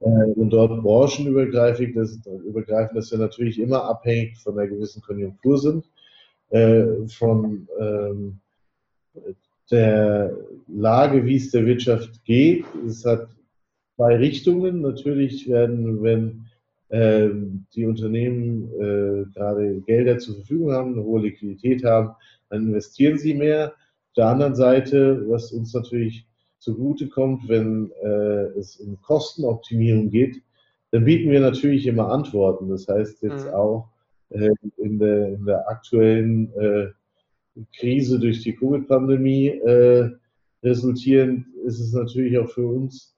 [0.00, 5.58] äh, und dort branchenübergreifend, das, übergreifend, dass wir natürlich immer abhängig von einer gewissen Konjunktur
[5.58, 5.84] sind,
[6.50, 8.40] äh, von ähm,
[9.70, 10.36] der
[10.68, 12.64] Lage, wie es der Wirtschaft geht.
[12.86, 13.28] Es hat
[13.96, 14.82] zwei Richtungen.
[14.82, 16.43] Natürlich werden, wenn
[16.90, 22.10] die Unternehmen äh, gerade Gelder zur Verfügung haben, eine hohe Liquidität haben,
[22.50, 23.72] dann investieren sie mehr.
[23.72, 26.26] Auf der anderen Seite, was uns natürlich
[26.58, 30.42] zugute kommt, wenn äh, es um Kostenoptimierung geht,
[30.90, 32.68] dann bieten wir natürlich immer Antworten.
[32.68, 33.54] Das heißt jetzt mhm.
[33.54, 33.88] auch
[34.30, 36.86] äh, in, der, in, der, aktuellen äh,
[37.76, 40.10] Krise durch die Covid-Pandemie äh,
[40.62, 43.13] resultierend ist es natürlich auch für uns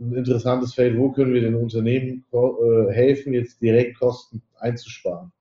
[0.00, 5.32] ein interessantes Feld, wo können wir den Unternehmen äh, helfen, jetzt direkt Kosten einzusparen.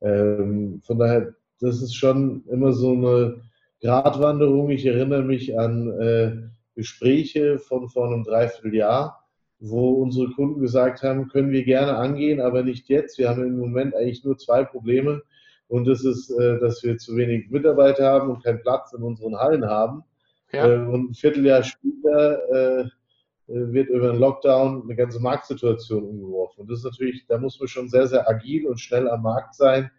[0.00, 3.42] Ähm, von daher, das ist schon immer so eine
[3.80, 4.70] Gratwanderung.
[4.70, 6.32] Ich erinnere mich an äh,
[6.74, 9.24] Gespräche von vor einem Dreivierteljahr,
[9.60, 13.18] wo unsere Kunden gesagt haben, können wir gerne angehen, aber nicht jetzt.
[13.18, 15.22] Wir haben im Moment eigentlich nur zwei Probleme.
[15.68, 19.36] Und das ist, äh, dass wir zu wenig Mitarbeiter haben und keinen Platz in unseren
[19.36, 20.02] Hallen haben.
[20.52, 20.64] Ja.
[20.64, 22.90] Und ein Vierteljahr später
[23.52, 26.62] wird über einen Lockdown eine ganze Marktsituation umgeworfen.
[26.62, 29.54] Und das ist natürlich, da muss man schon sehr, sehr agil und schnell am Markt
[29.54, 29.90] sein,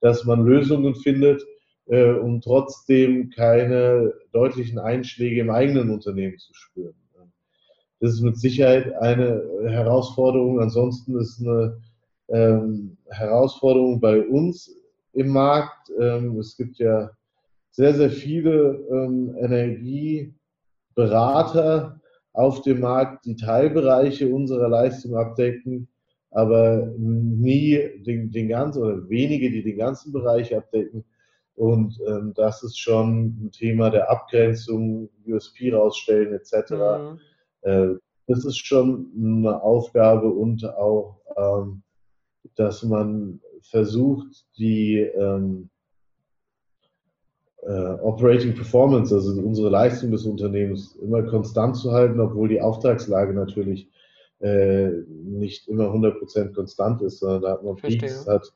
[0.00, 1.42] dass man Lösungen findet,
[1.86, 6.94] äh, um trotzdem keine deutlichen Einschläge im eigenen Unternehmen zu spüren.
[8.02, 10.60] Das ist mit Sicherheit eine Herausforderung.
[10.60, 11.80] Ansonsten ist eine
[12.30, 14.74] ähm, Herausforderung bei uns
[15.12, 15.92] im Markt.
[16.00, 17.12] Ähm, es gibt ja
[17.70, 22.00] sehr, sehr viele ähm, Energieberater
[22.32, 25.88] auf dem Markt, die Teilbereiche unserer Leistung abdecken,
[26.30, 31.04] aber nie den, den ganzen oder wenige, die den ganzen Bereich abdecken.
[31.54, 36.70] Und ähm, das ist schon ein Thema der Abgrenzung, USP rausstellen etc.
[36.70, 37.20] Mhm.
[37.60, 37.94] Äh,
[38.26, 41.82] das ist schon eine Aufgabe und auch, ähm,
[42.56, 45.68] dass man versucht, die ähm,
[47.62, 53.32] äh, Operating Performance, also unsere Leistung des Unternehmens, immer konstant zu halten, obwohl die Auftragslage
[53.34, 53.88] natürlich
[54.40, 58.52] äh, nicht immer 100% konstant ist, sondern da hat man Peaks, hat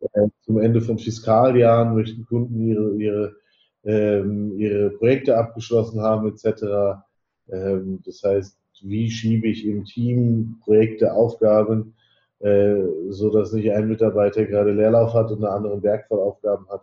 [0.00, 3.36] äh, zum Ende von Fiskaljahren möchten Kunden ihre, ihre,
[3.84, 7.02] ähm, ihre Projekte abgeschlossen haben, etc.
[7.50, 11.94] Ähm, das heißt, wie schiebe ich im Team Projekte, Aufgaben,
[12.40, 12.76] äh,
[13.10, 16.82] so dass nicht ein Mitarbeiter gerade Leerlauf hat und eine andere Bergfallaufgaben hat.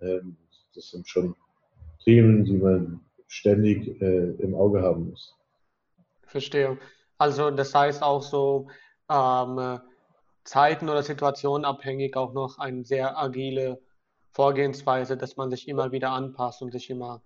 [0.00, 0.36] Ähm,
[0.74, 1.34] das sind schon
[2.04, 5.34] Themen, die man ständig äh, im Auge haben muss.
[6.22, 6.78] Verstehe.
[7.18, 8.68] Also das heißt auch so,
[9.10, 9.80] ähm,
[10.44, 13.80] Zeiten oder Situationen abhängig auch noch eine sehr agile
[14.30, 17.22] Vorgehensweise, dass man sich immer wieder anpasst und sich immer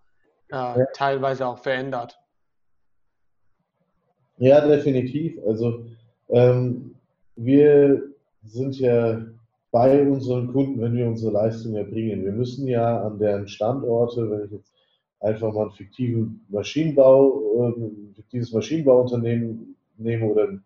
[0.51, 0.87] äh, ja.
[0.95, 2.19] teilweise auch verändert.
[4.37, 5.39] Ja, definitiv.
[5.45, 5.87] Also
[6.29, 6.95] ähm,
[7.35, 8.03] wir
[8.45, 9.21] sind ja
[9.71, 12.25] bei unseren Kunden, wenn wir unsere Leistung erbringen.
[12.25, 14.73] Wir müssen ja an deren Standorte, wenn ich jetzt
[15.21, 20.65] einfach mal einen fiktiven Maschinenbau, ein fiktives Maschinenbauunternehmen nehme oder ein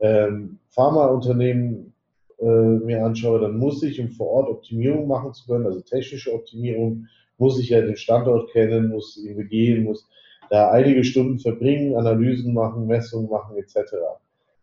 [0.00, 1.92] ähm, Pharmaunternehmen
[2.40, 6.34] äh, mir anschaue, dann muss ich, um vor Ort Optimierung machen zu können, also technische
[6.34, 7.06] Optimierung,
[7.38, 10.08] muss ich ja den Standort kennen, muss ihn begehen, muss
[10.50, 13.94] da einige Stunden verbringen, Analysen machen, Messungen machen etc.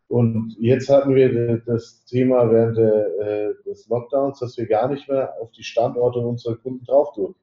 [0.10, 5.08] Und jetzt hatten wir das Thema während der, äh, des Lockdowns, dass wir gar nicht
[5.08, 7.40] mehr auf die Standorte unserer Kunden drauf durften,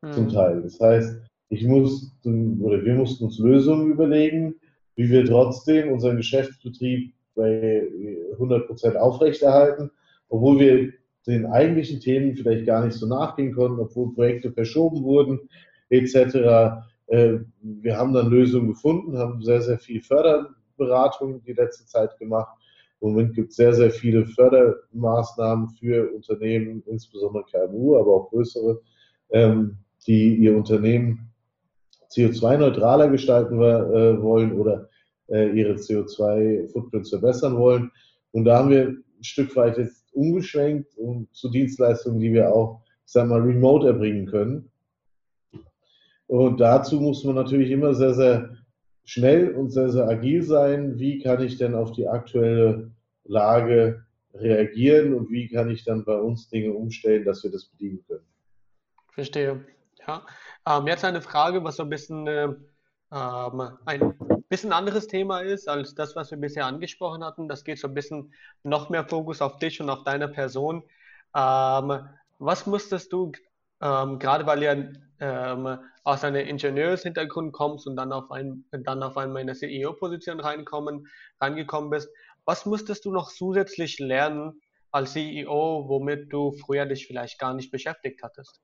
[0.00, 0.12] mhm.
[0.12, 0.62] zum Teil.
[0.62, 4.54] Das heißt, ich muss, oder wir mussten uns Lösungen überlegen,
[4.94, 7.86] wie wir trotzdem unseren Geschäftsbetrieb bei
[8.32, 9.90] 100 Prozent aufrechterhalten,
[10.30, 10.92] obwohl wir
[11.26, 15.40] den eigentlichen Themen vielleicht gar nicht so nachgehen konnten, obwohl Projekte verschoben wurden,
[15.90, 16.80] etc.
[17.08, 20.00] Äh, wir haben dann Lösungen gefunden, haben sehr, sehr viel
[20.76, 22.56] Förderberatung die letzte Zeit gemacht.
[23.00, 28.80] Im Moment gibt es sehr, sehr viele Fördermaßnahmen für Unternehmen, insbesondere KMU, aber auch größere,
[29.30, 31.30] ähm, die ihr Unternehmen
[32.10, 34.88] CO2-neutraler gestalten äh, wollen oder
[35.28, 37.90] äh, ihre CO2-Footprints verbessern wollen.
[38.32, 42.82] Und da haben wir ein Stück weit jetzt umgeschwenkt um, zu Dienstleistungen, die wir auch,
[43.04, 44.70] ich sag mal, remote erbringen können.
[46.28, 48.56] Und dazu muss man natürlich immer sehr, sehr
[49.06, 50.98] schnell und sehr, sehr agil sein.
[50.98, 52.90] Wie kann ich denn auf die aktuelle
[53.24, 54.04] Lage
[54.34, 58.26] reagieren und wie kann ich dann bei uns Dinge umstellen, dass wir das bedienen können?
[59.12, 59.64] Verstehe.
[60.06, 60.26] Ja.
[60.68, 62.48] Ähm, jetzt eine Frage, was so ein bisschen äh,
[63.10, 67.48] ein bisschen anderes Thema ist als das, was wir bisher angesprochen hatten.
[67.48, 68.32] Das geht so ein bisschen
[68.62, 70.82] noch mehr Fokus auf dich und auf deine Person.
[71.34, 73.32] Ähm, was musstest du,
[73.80, 79.16] ähm, gerade weil ihr ähm, aus einem Ingenieurshintergrund kommst und dann auf, ein, dann auf
[79.16, 81.06] einmal in eine CEO-Position reinkommen,
[81.40, 82.08] reingekommen bist.
[82.44, 84.60] Was musstest du noch zusätzlich lernen
[84.90, 88.60] als CEO, womit du früher dich vielleicht gar nicht beschäftigt hattest?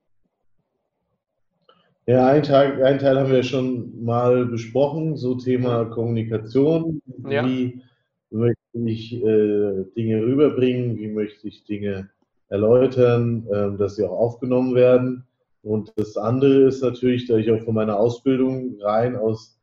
[2.05, 7.01] Ja, ein Teil, ein Teil haben wir schon mal besprochen, so Thema Kommunikation.
[7.29, 7.45] Ja.
[7.45, 7.81] Wie
[8.29, 10.97] möchte ich äh, Dinge rüberbringen?
[10.97, 12.09] Wie möchte ich Dinge
[12.49, 15.25] erläutern, äh, dass sie auch aufgenommen werden?
[15.63, 19.57] Und das andere ist natürlich, da ich auch von meiner Ausbildung rein aus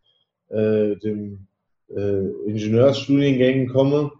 [0.48, 1.46] äh, dem
[1.88, 4.10] äh, Ingenieursstudiengängen komme,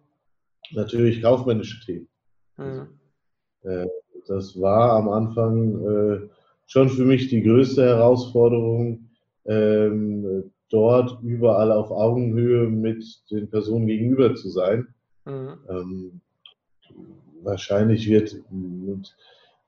[0.72, 2.09] natürlich kaufmännische Themen.
[2.59, 2.89] Mhm.
[3.62, 3.87] Äh,
[4.28, 6.28] das war am Anfang äh,
[6.66, 9.09] schon für mich die größte Herausforderung,
[9.47, 14.87] ähm, dort überall auf Augenhöhe mit den Personen gegenüber zu sein.
[15.24, 15.59] Mhm.
[15.68, 16.20] Ähm,
[17.43, 19.16] wahrscheinlich wird mit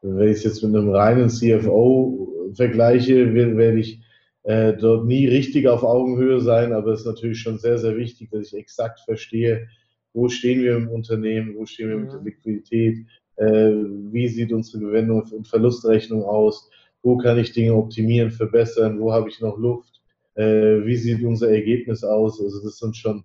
[0.02, 4.00] wenn ich es jetzt mit einem reinen CFO vergleiche, werde ich
[4.42, 8.30] äh, dort nie richtig auf Augenhöhe sein, aber es ist natürlich schon sehr, sehr wichtig,
[8.30, 9.68] dass ich exakt verstehe,
[10.12, 12.26] wo stehen wir im Unternehmen, wo stehen wir mit der mhm.
[12.26, 13.72] Liquidität, äh,
[14.12, 16.68] wie sieht unsere Gewinn- und Verlustrechnung aus,
[17.02, 20.02] wo kann ich Dinge optimieren, verbessern, wo habe ich noch Luft,
[20.34, 22.40] äh, wie sieht unser Ergebnis aus.
[22.40, 23.24] Also das sind schon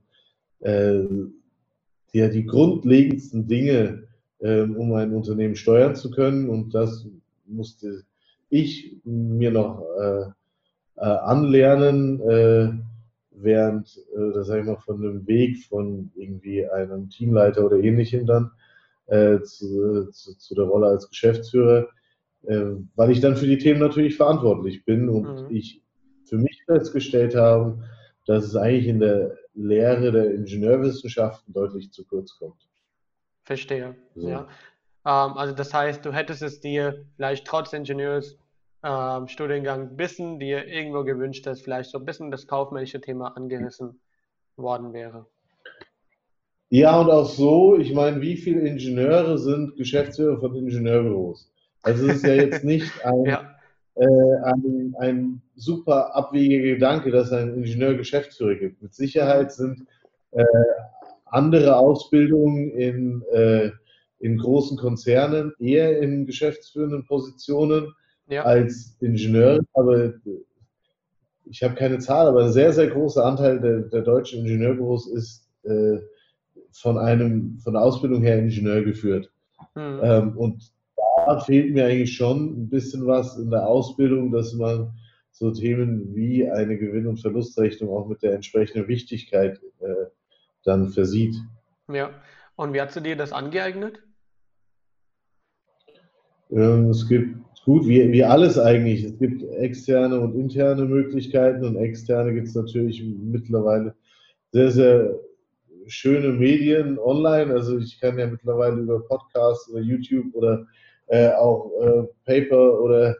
[0.59, 1.03] äh,
[2.13, 4.07] ja, die grundlegendsten Dinge,
[4.39, 6.49] um ein Unternehmen steuern zu können.
[6.49, 7.07] Und das
[7.45, 8.03] musste
[8.49, 10.25] ich mir noch äh,
[10.97, 12.69] äh, anlernen, äh,
[13.31, 18.25] während, äh, das sage ich mal, von dem Weg von irgendwie einem Teamleiter oder ähnlichem
[18.25, 18.51] dann
[19.09, 21.87] zu, zu, zu, der Rolle als Geschäftsführer,
[22.41, 25.55] weil ich dann für die Themen natürlich verantwortlich bin und mhm.
[25.55, 25.81] ich
[26.25, 27.81] für mich festgestellt habe,
[28.25, 32.67] dass es eigentlich in der Lehre der Ingenieurwissenschaften deutlich zu kurz kommt.
[33.47, 33.95] Verstehe.
[34.13, 34.27] So.
[34.27, 34.47] Ja.
[35.05, 41.05] Ähm, also das heißt, du hättest es dir vielleicht trotz Ingenieursstudiengang ähm, bisschen dir irgendwo
[41.05, 44.01] gewünscht, dass vielleicht so ein bisschen das kaufmännische Thema angerissen
[44.57, 45.27] worden wäre.
[46.69, 51.49] Ja, und auch so, ich meine, wie viele Ingenieure sind Geschäftsführer von Ingenieurbüros?
[51.83, 53.55] Also es ist ja jetzt nicht ein, ja.
[53.95, 54.05] äh,
[54.43, 58.81] ein, ein, super abwegiger Gedanke, dass einen Ingenieur Geschäftsführer gibt.
[58.81, 59.87] Mit Sicherheit sind
[60.31, 60.43] äh,
[61.29, 63.71] andere Ausbildungen in, äh,
[64.19, 67.93] in großen Konzernen, eher in geschäftsführenden Positionen
[68.27, 68.43] ja.
[68.43, 69.59] als Ingenieur.
[69.73, 70.13] Aber
[71.45, 75.47] ich habe keine Zahl, aber ein sehr, sehr großer Anteil der, der deutschen Ingenieurbüros ist
[75.63, 75.99] äh,
[76.71, 79.31] von einem, von der Ausbildung her Ingenieur geführt.
[79.75, 79.99] Mhm.
[80.01, 80.71] Ähm, und
[81.25, 84.91] da fehlt mir eigentlich schon ein bisschen was in der Ausbildung, dass man
[85.31, 90.05] so Themen wie eine Gewinn- und Verlustrechnung auch mit der entsprechenden Wichtigkeit äh,
[90.67, 91.35] dann versieht.
[91.87, 92.09] Ja,
[92.55, 94.01] und wie hast du dir das angeeignet?
[96.51, 99.03] Ähm, es gibt gut, wie, wie alles eigentlich.
[99.03, 103.95] Es gibt externe und interne Möglichkeiten und externe gibt es natürlich mittlerweile
[104.51, 105.19] sehr, sehr
[105.87, 107.53] schöne Medien online.
[107.53, 110.65] Also ich kann ja mittlerweile über Podcasts oder YouTube oder
[111.07, 113.15] äh, auch äh, Paper oder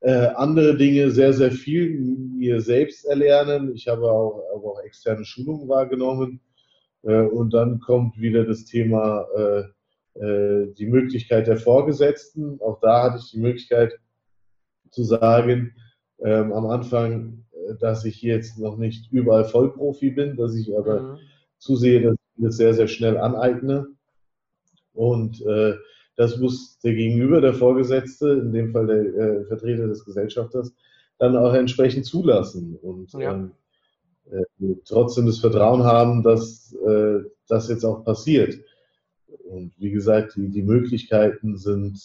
[0.00, 3.72] äh, andere Dinge sehr, sehr viel mir selbst erlernen.
[3.74, 6.40] Ich habe auch, aber auch externe Schulungen wahrgenommen.
[7.02, 12.60] Äh, und dann kommt wieder das Thema äh, äh, die Möglichkeit der Vorgesetzten.
[12.60, 13.98] Auch da hatte ich die Möglichkeit
[14.90, 15.74] zu sagen,
[16.20, 17.44] ähm, am Anfang,
[17.80, 21.18] dass ich jetzt noch nicht überall Vollprofi bin, dass ich aber mhm.
[21.58, 23.86] zusehe, dass ich das sehr, sehr schnell aneigne.
[24.92, 25.42] Und
[26.16, 30.74] das muss der Gegenüber, der Vorgesetzte, in dem Fall der äh, Vertreter des Gesellschafters,
[31.18, 32.76] dann auch entsprechend zulassen.
[32.76, 33.32] Und ja.
[33.32, 33.52] ähm,
[34.30, 38.58] äh, trotzdem das Vertrauen haben, dass äh, das jetzt auch passiert.
[39.44, 41.98] Und wie gesagt, die, die Möglichkeiten sind,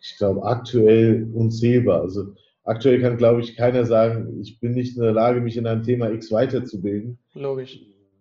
[0.00, 2.02] ich glaube, aktuell unzählbar.
[2.02, 2.34] Also
[2.64, 5.82] aktuell kann, glaube ich, keiner sagen, ich bin nicht in der Lage, mich in einem
[5.82, 7.18] Thema X weiterzubilden.
[7.34, 7.80] Logisch.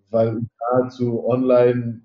[0.09, 2.01] Weil ich nahezu online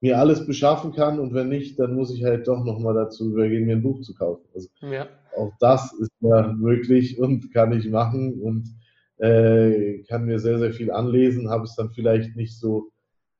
[0.00, 3.66] mir alles beschaffen kann und wenn nicht, dann muss ich halt doch nochmal dazu übergehen,
[3.66, 4.44] mir ein Buch zu kaufen.
[4.54, 5.08] Also ja.
[5.36, 8.77] auch das ist ja möglich und kann ich machen und
[9.18, 12.90] äh, kann mir sehr, sehr viel anlesen, habe es dann vielleicht nicht so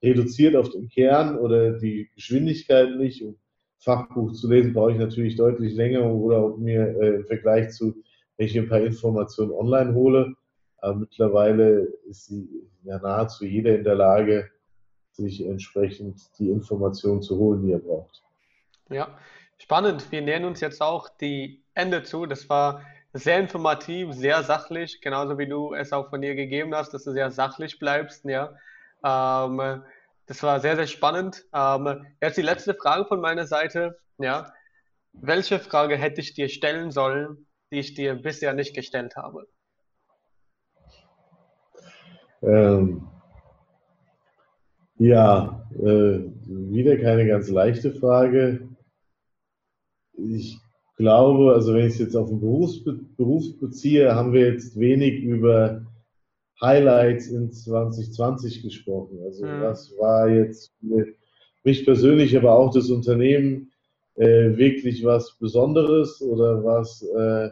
[0.03, 3.23] reduziert auf den Kern oder die Geschwindigkeit nicht.
[3.23, 3.37] Um
[3.81, 7.95] Fachbuch zu lesen, brauche ich natürlich deutlich länger oder mir äh, im Vergleich zu,
[8.37, 10.35] wenn ich ein paar Informationen online hole.
[10.79, 12.33] Aber mittlerweile ist
[12.83, 14.51] ja nahezu jeder in der Lage,
[15.13, 18.23] sich entsprechend die Informationen zu holen, die er braucht.
[18.91, 19.19] Ja,
[19.59, 20.11] spannend.
[20.11, 22.27] Wir nähern uns jetzt auch die Ende zu.
[22.27, 22.83] Das war
[23.19, 27.13] sehr informativ, sehr sachlich, genauso wie du es auch von dir gegeben hast, dass du
[27.13, 28.25] sehr sachlich bleibst.
[28.25, 28.55] Ja.
[29.05, 29.83] Ähm,
[30.27, 31.45] das war sehr, sehr spannend.
[31.55, 33.99] Ähm, jetzt die letzte Frage von meiner Seite.
[34.19, 34.53] Ja.
[35.13, 39.47] Welche Frage hätte ich dir stellen sollen, die ich dir bisher nicht gestellt habe?
[42.43, 43.09] Ähm,
[44.97, 48.69] ja, äh, wieder keine ganz leichte Frage.
[50.13, 50.59] Ich
[50.99, 55.23] glaube, also wenn ich es jetzt auf den Berufsbe Beruf beziehe, haben wir jetzt wenig
[55.23, 55.87] über
[56.61, 59.21] Highlights in 2020 gesprochen.
[59.25, 59.63] Also mhm.
[59.63, 61.07] was war jetzt für
[61.65, 63.71] mich persönlich, aber auch das Unternehmen
[64.17, 67.51] äh, wirklich was Besonderes oder was äh,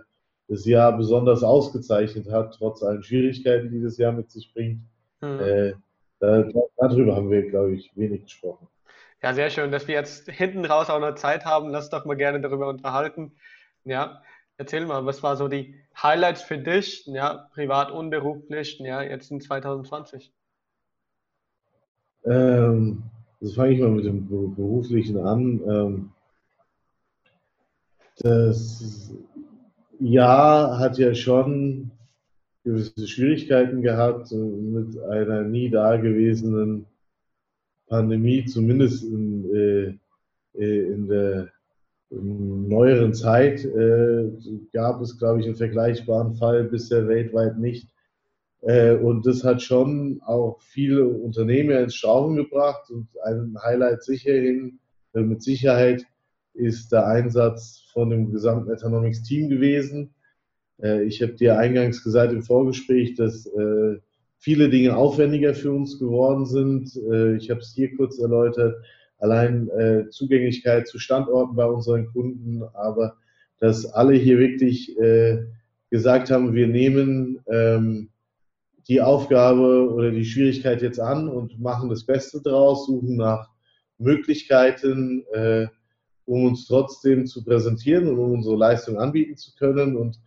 [0.49, 4.80] das Jahr besonders ausgezeichnet hat, trotz allen Schwierigkeiten, die das Jahr mit sich bringt.
[5.20, 5.40] Mhm.
[5.40, 5.72] Äh,
[6.18, 8.66] da, darüber haben wir, glaube ich, wenig gesprochen.
[9.26, 11.70] Ja, sehr schön, dass wir jetzt hinten raus auch noch Zeit haben.
[11.70, 13.32] Lass doch mal gerne darüber unterhalten.
[13.82, 14.22] Ja,
[14.56, 19.32] erzähl mal, was war so die Highlights für dich, ja, privat und beruflich, ja, jetzt
[19.32, 20.32] in 2020?
[22.24, 23.02] Ähm,
[23.40, 25.60] das fange ich mal mit dem beruflichen an.
[25.68, 26.12] Ähm,
[28.18, 29.12] das
[29.98, 31.90] Jahr hat ja schon
[32.62, 36.86] gewisse Schwierigkeiten gehabt mit einer nie dagewesenen
[37.89, 41.49] Pandemie, zumindest in, äh, äh, in der
[42.11, 44.30] in neueren Zeit äh,
[44.72, 47.89] gab es, glaube ich, einen vergleichbaren Fall bisher weltweit nicht.
[48.62, 54.78] Äh, und das hat schon auch viele Unternehmen ins Schrauben gebracht und ein Highlight sicherhin,
[55.14, 56.05] äh, mit Sicherheit
[56.55, 60.14] ist der Einsatz von dem gesamten Etonomics-Team gewesen.
[60.82, 63.97] Äh, ich habe dir eingangs gesagt im Vorgespräch, dass äh,
[64.39, 66.95] viele Dinge aufwendiger für uns geworden sind.
[66.97, 68.76] Äh, ich habe es hier kurz erläutert,
[69.18, 73.16] allein äh, Zugänglichkeit zu Standorten bei unseren Kunden, aber
[73.59, 75.45] dass alle hier wirklich äh,
[75.91, 78.11] gesagt haben, wir nehmen ähm,
[78.89, 83.49] die Aufgabe oder die Schwierigkeit jetzt an und machen das Beste draus, suchen nach
[83.99, 85.24] Möglichkeiten,
[86.24, 89.97] um uns trotzdem zu präsentieren und um unsere Leistung anbieten zu können.
[89.97, 90.20] Und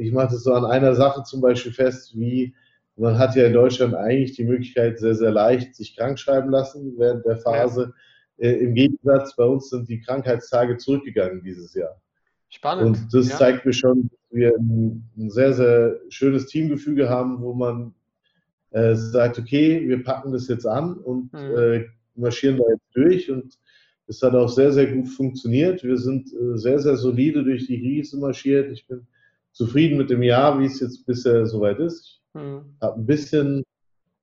[0.00, 2.52] ich mache das so an einer Sache zum Beispiel fest, wie
[2.96, 6.94] man hat ja in Deutschland eigentlich die Möglichkeit, sehr, sehr leicht sich krank schreiben lassen
[6.96, 7.92] während der Phase.
[8.38, 8.48] Ja.
[8.48, 12.00] Äh, Im Gegensatz, bei uns sind die Krankheitstage zurückgegangen dieses Jahr.
[12.48, 12.86] Spannend.
[12.86, 13.36] Und das ja.
[13.36, 17.94] zeigt mir schon, dass wir ein, ein, sehr, sehr schönes Teamgefüge haben, wo man
[18.70, 21.58] äh, sagt, okay, wir packen das jetzt an und mhm.
[21.58, 21.84] äh,
[22.14, 23.30] marschieren da jetzt durch.
[23.30, 23.58] Und
[24.06, 25.82] es hat auch sehr, sehr gut funktioniert.
[25.82, 28.70] Wir sind äh, sehr, sehr solide durch die Krise marschiert.
[28.70, 29.06] Ich bin
[29.50, 32.20] zufrieden mit dem Jahr, wie es jetzt bisher soweit ist.
[32.34, 32.64] Ich mhm.
[32.80, 33.64] habe ein bisschen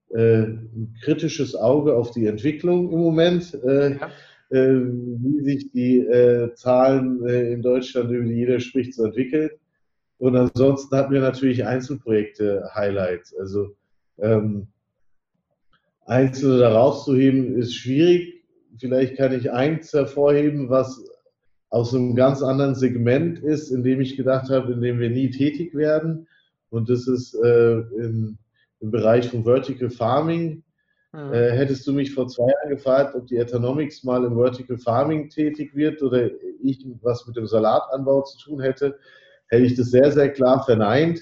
[0.10, 4.10] äh, ein kritisches Auge auf die Entwicklung im Moment, äh, ja.
[4.50, 9.54] äh, wie sich die äh, Zahlen äh, in Deutschland, über die jeder spricht, so entwickelt.
[10.18, 13.34] Und ansonsten hatten wir natürlich Einzelprojekte Highlights.
[13.36, 13.76] Also
[14.20, 14.68] ähm,
[16.06, 18.44] einzelne da rauszuheben ist schwierig.
[18.78, 21.04] Vielleicht kann ich eins hervorheben, was
[21.70, 25.30] aus einem ganz anderen Segment ist, in dem ich gedacht habe, in dem wir nie
[25.30, 26.28] tätig werden.
[26.72, 28.38] Und das ist äh, im,
[28.80, 30.64] im, Bereich von Vertical Farming.
[31.14, 31.34] Mhm.
[31.34, 35.30] Äh, hättest du mich vor zwei Jahren gefragt, ob die Etonomics mal im Vertical Farming
[35.30, 36.30] tätig wird oder
[36.64, 38.98] ich was mit dem Salatanbau zu tun hätte,
[39.50, 41.20] hätte ich das sehr, sehr klar verneint.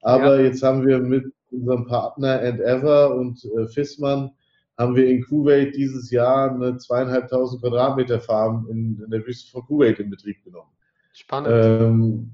[0.00, 0.46] Aber ja.
[0.46, 4.30] jetzt haben wir mit unserem Partner Endeavor und äh, Fissmann
[4.78, 9.62] haben wir in Kuwait dieses Jahr eine zweieinhalbtausend Quadratmeter Farm in, in, der Wüste von
[9.66, 10.70] Kuwait in Betrieb genommen.
[11.12, 11.48] Spannend.
[11.50, 12.30] Ähm,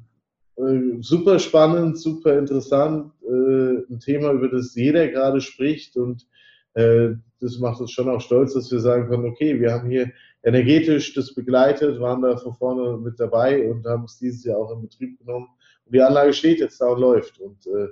[0.57, 6.27] äh, super spannend, super interessant, äh, ein Thema, über das jeder gerade spricht und
[6.75, 10.11] äh, das macht uns schon auch stolz, dass wir sagen können, okay, wir haben hier
[10.43, 14.73] energetisch das begleitet, waren da von vorne mit dabei und haben es dieses Jahr auch
[14.73, 15.49] in Betrieb genommen.
[15.85, 17.41] Und die Anlage steht jetzt da und läuft.
[17.41, 17.89] Und äh,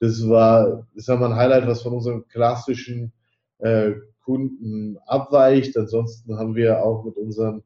[0.00, 3.12] das war, ich sag mal, ein Highlight, was von unserem klassischen
[3.58, 3.92] äh,
[4.24, 5.76] Kunden abweicht.
[5.76, 7.62] Ansonsten haben wir auch mit unseren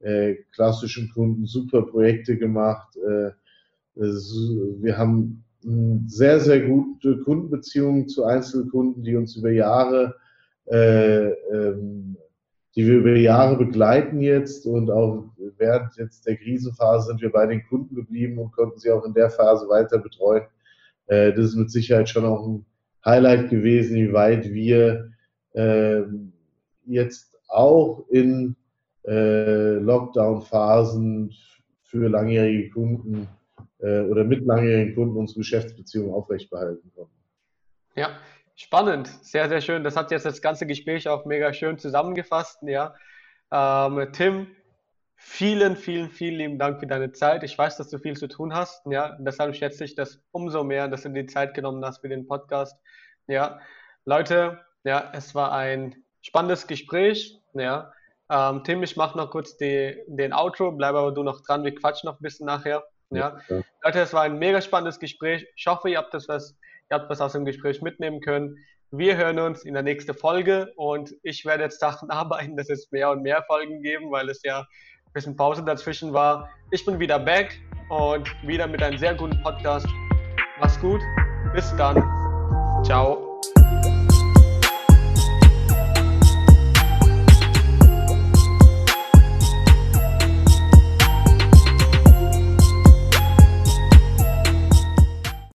[0.00, 2.96] äh, klassischen Kunden super Projekte gemacht.
[2.96, 3.30] Äh,
[3.96, 5.44] wir haben
[6.06, 10.14] sehr, sehr gute Kundenbeziehungen zu Einzelkunden, die uns über Jahre,
[10.66, 12.16] äh, ähm,
[12.74, 17.46] die wir über Jahre begleiten jetzt und auch während jetzt der Krisenphase sind wir bei
[17.46, 20.44] den Kunden geblieben und konnten sie auch in der Phase weiter betreuen.
[21.06, 22.66] Äh, das ist mit Sicherheit schon auch ein
[23.04, 25.10] Highlight gewesen, wie weit wir
[25.54, 26.32] ähm,
[26.84, 28.56] jetzt auch in
[29.06, 31.32] äh, Lockdown-Phasen
[31.82, 33.28] für langjährige Kunden
[33.78, 37.12] äh, oder mit langjährigen Kunden unsere Geschäftsbeziehungen aufrechtbehalten konnten.
[37.94, 38.10] Ja,
[38.54, 39.84] spannend, sehr, sehr schön.
[39.84, 42.58] Das hat jetzt das ganze Gespräch auch mega schön zusammengefasst.
[42.62, 42.94] Ja.
[43.50, 44.48] Ähm, Tim,
[45.16, 47.42] vielen, vielen, vielen lieben Dank für deine Zeit.
[47.42, 48.84] Ich weiß, dass du viel zu tun hast.
[48.86, 52.08] Ja, deshalb schätze ich das umso mehr, dass du dir die Zeit genommen hast für
[52.08, 52.78] den Podcast.
[53.26, 53.60] Ja,
[54.04, 57.40] Leute, ja, es war ein spannendes Gespräch.
[57.54, 57.92] Ja.
[58.30, 61.74] Ähm, Tim, ich mache noch kurz die, den Outro, bleib aber du noch dran, wir
[61.74, 62.84] quatschen noch ein bisschen nachher.
[63.10, 63.38] Ja.
[63.48, 63.62] ja.
[63.84, 65.46] Leute, es war ein mega spannendes Gespräch.
[65.56, 66.56] Ich hoffe, ihr habt, das was,
[66.90, 68.56] ihr habt was aus dem Gespräch mitnehmen können.
[68.90, 72.90] Wir hören uns in der nächsten Folge und ich werde jetzt daran arbeiten, dass es
[72.90, 76.48] mehr und mehr Folgen geben, weil es ja ein bisschen Pause dazwischen war.
[76.70, 79.86] Ich bin wieder back und wieder mit einem sehr guten Podcast.
[80.60, 81.00] Mach's gut.
[81.54, 82.02] Bis dann.
[82.84, 83.40] Ciao.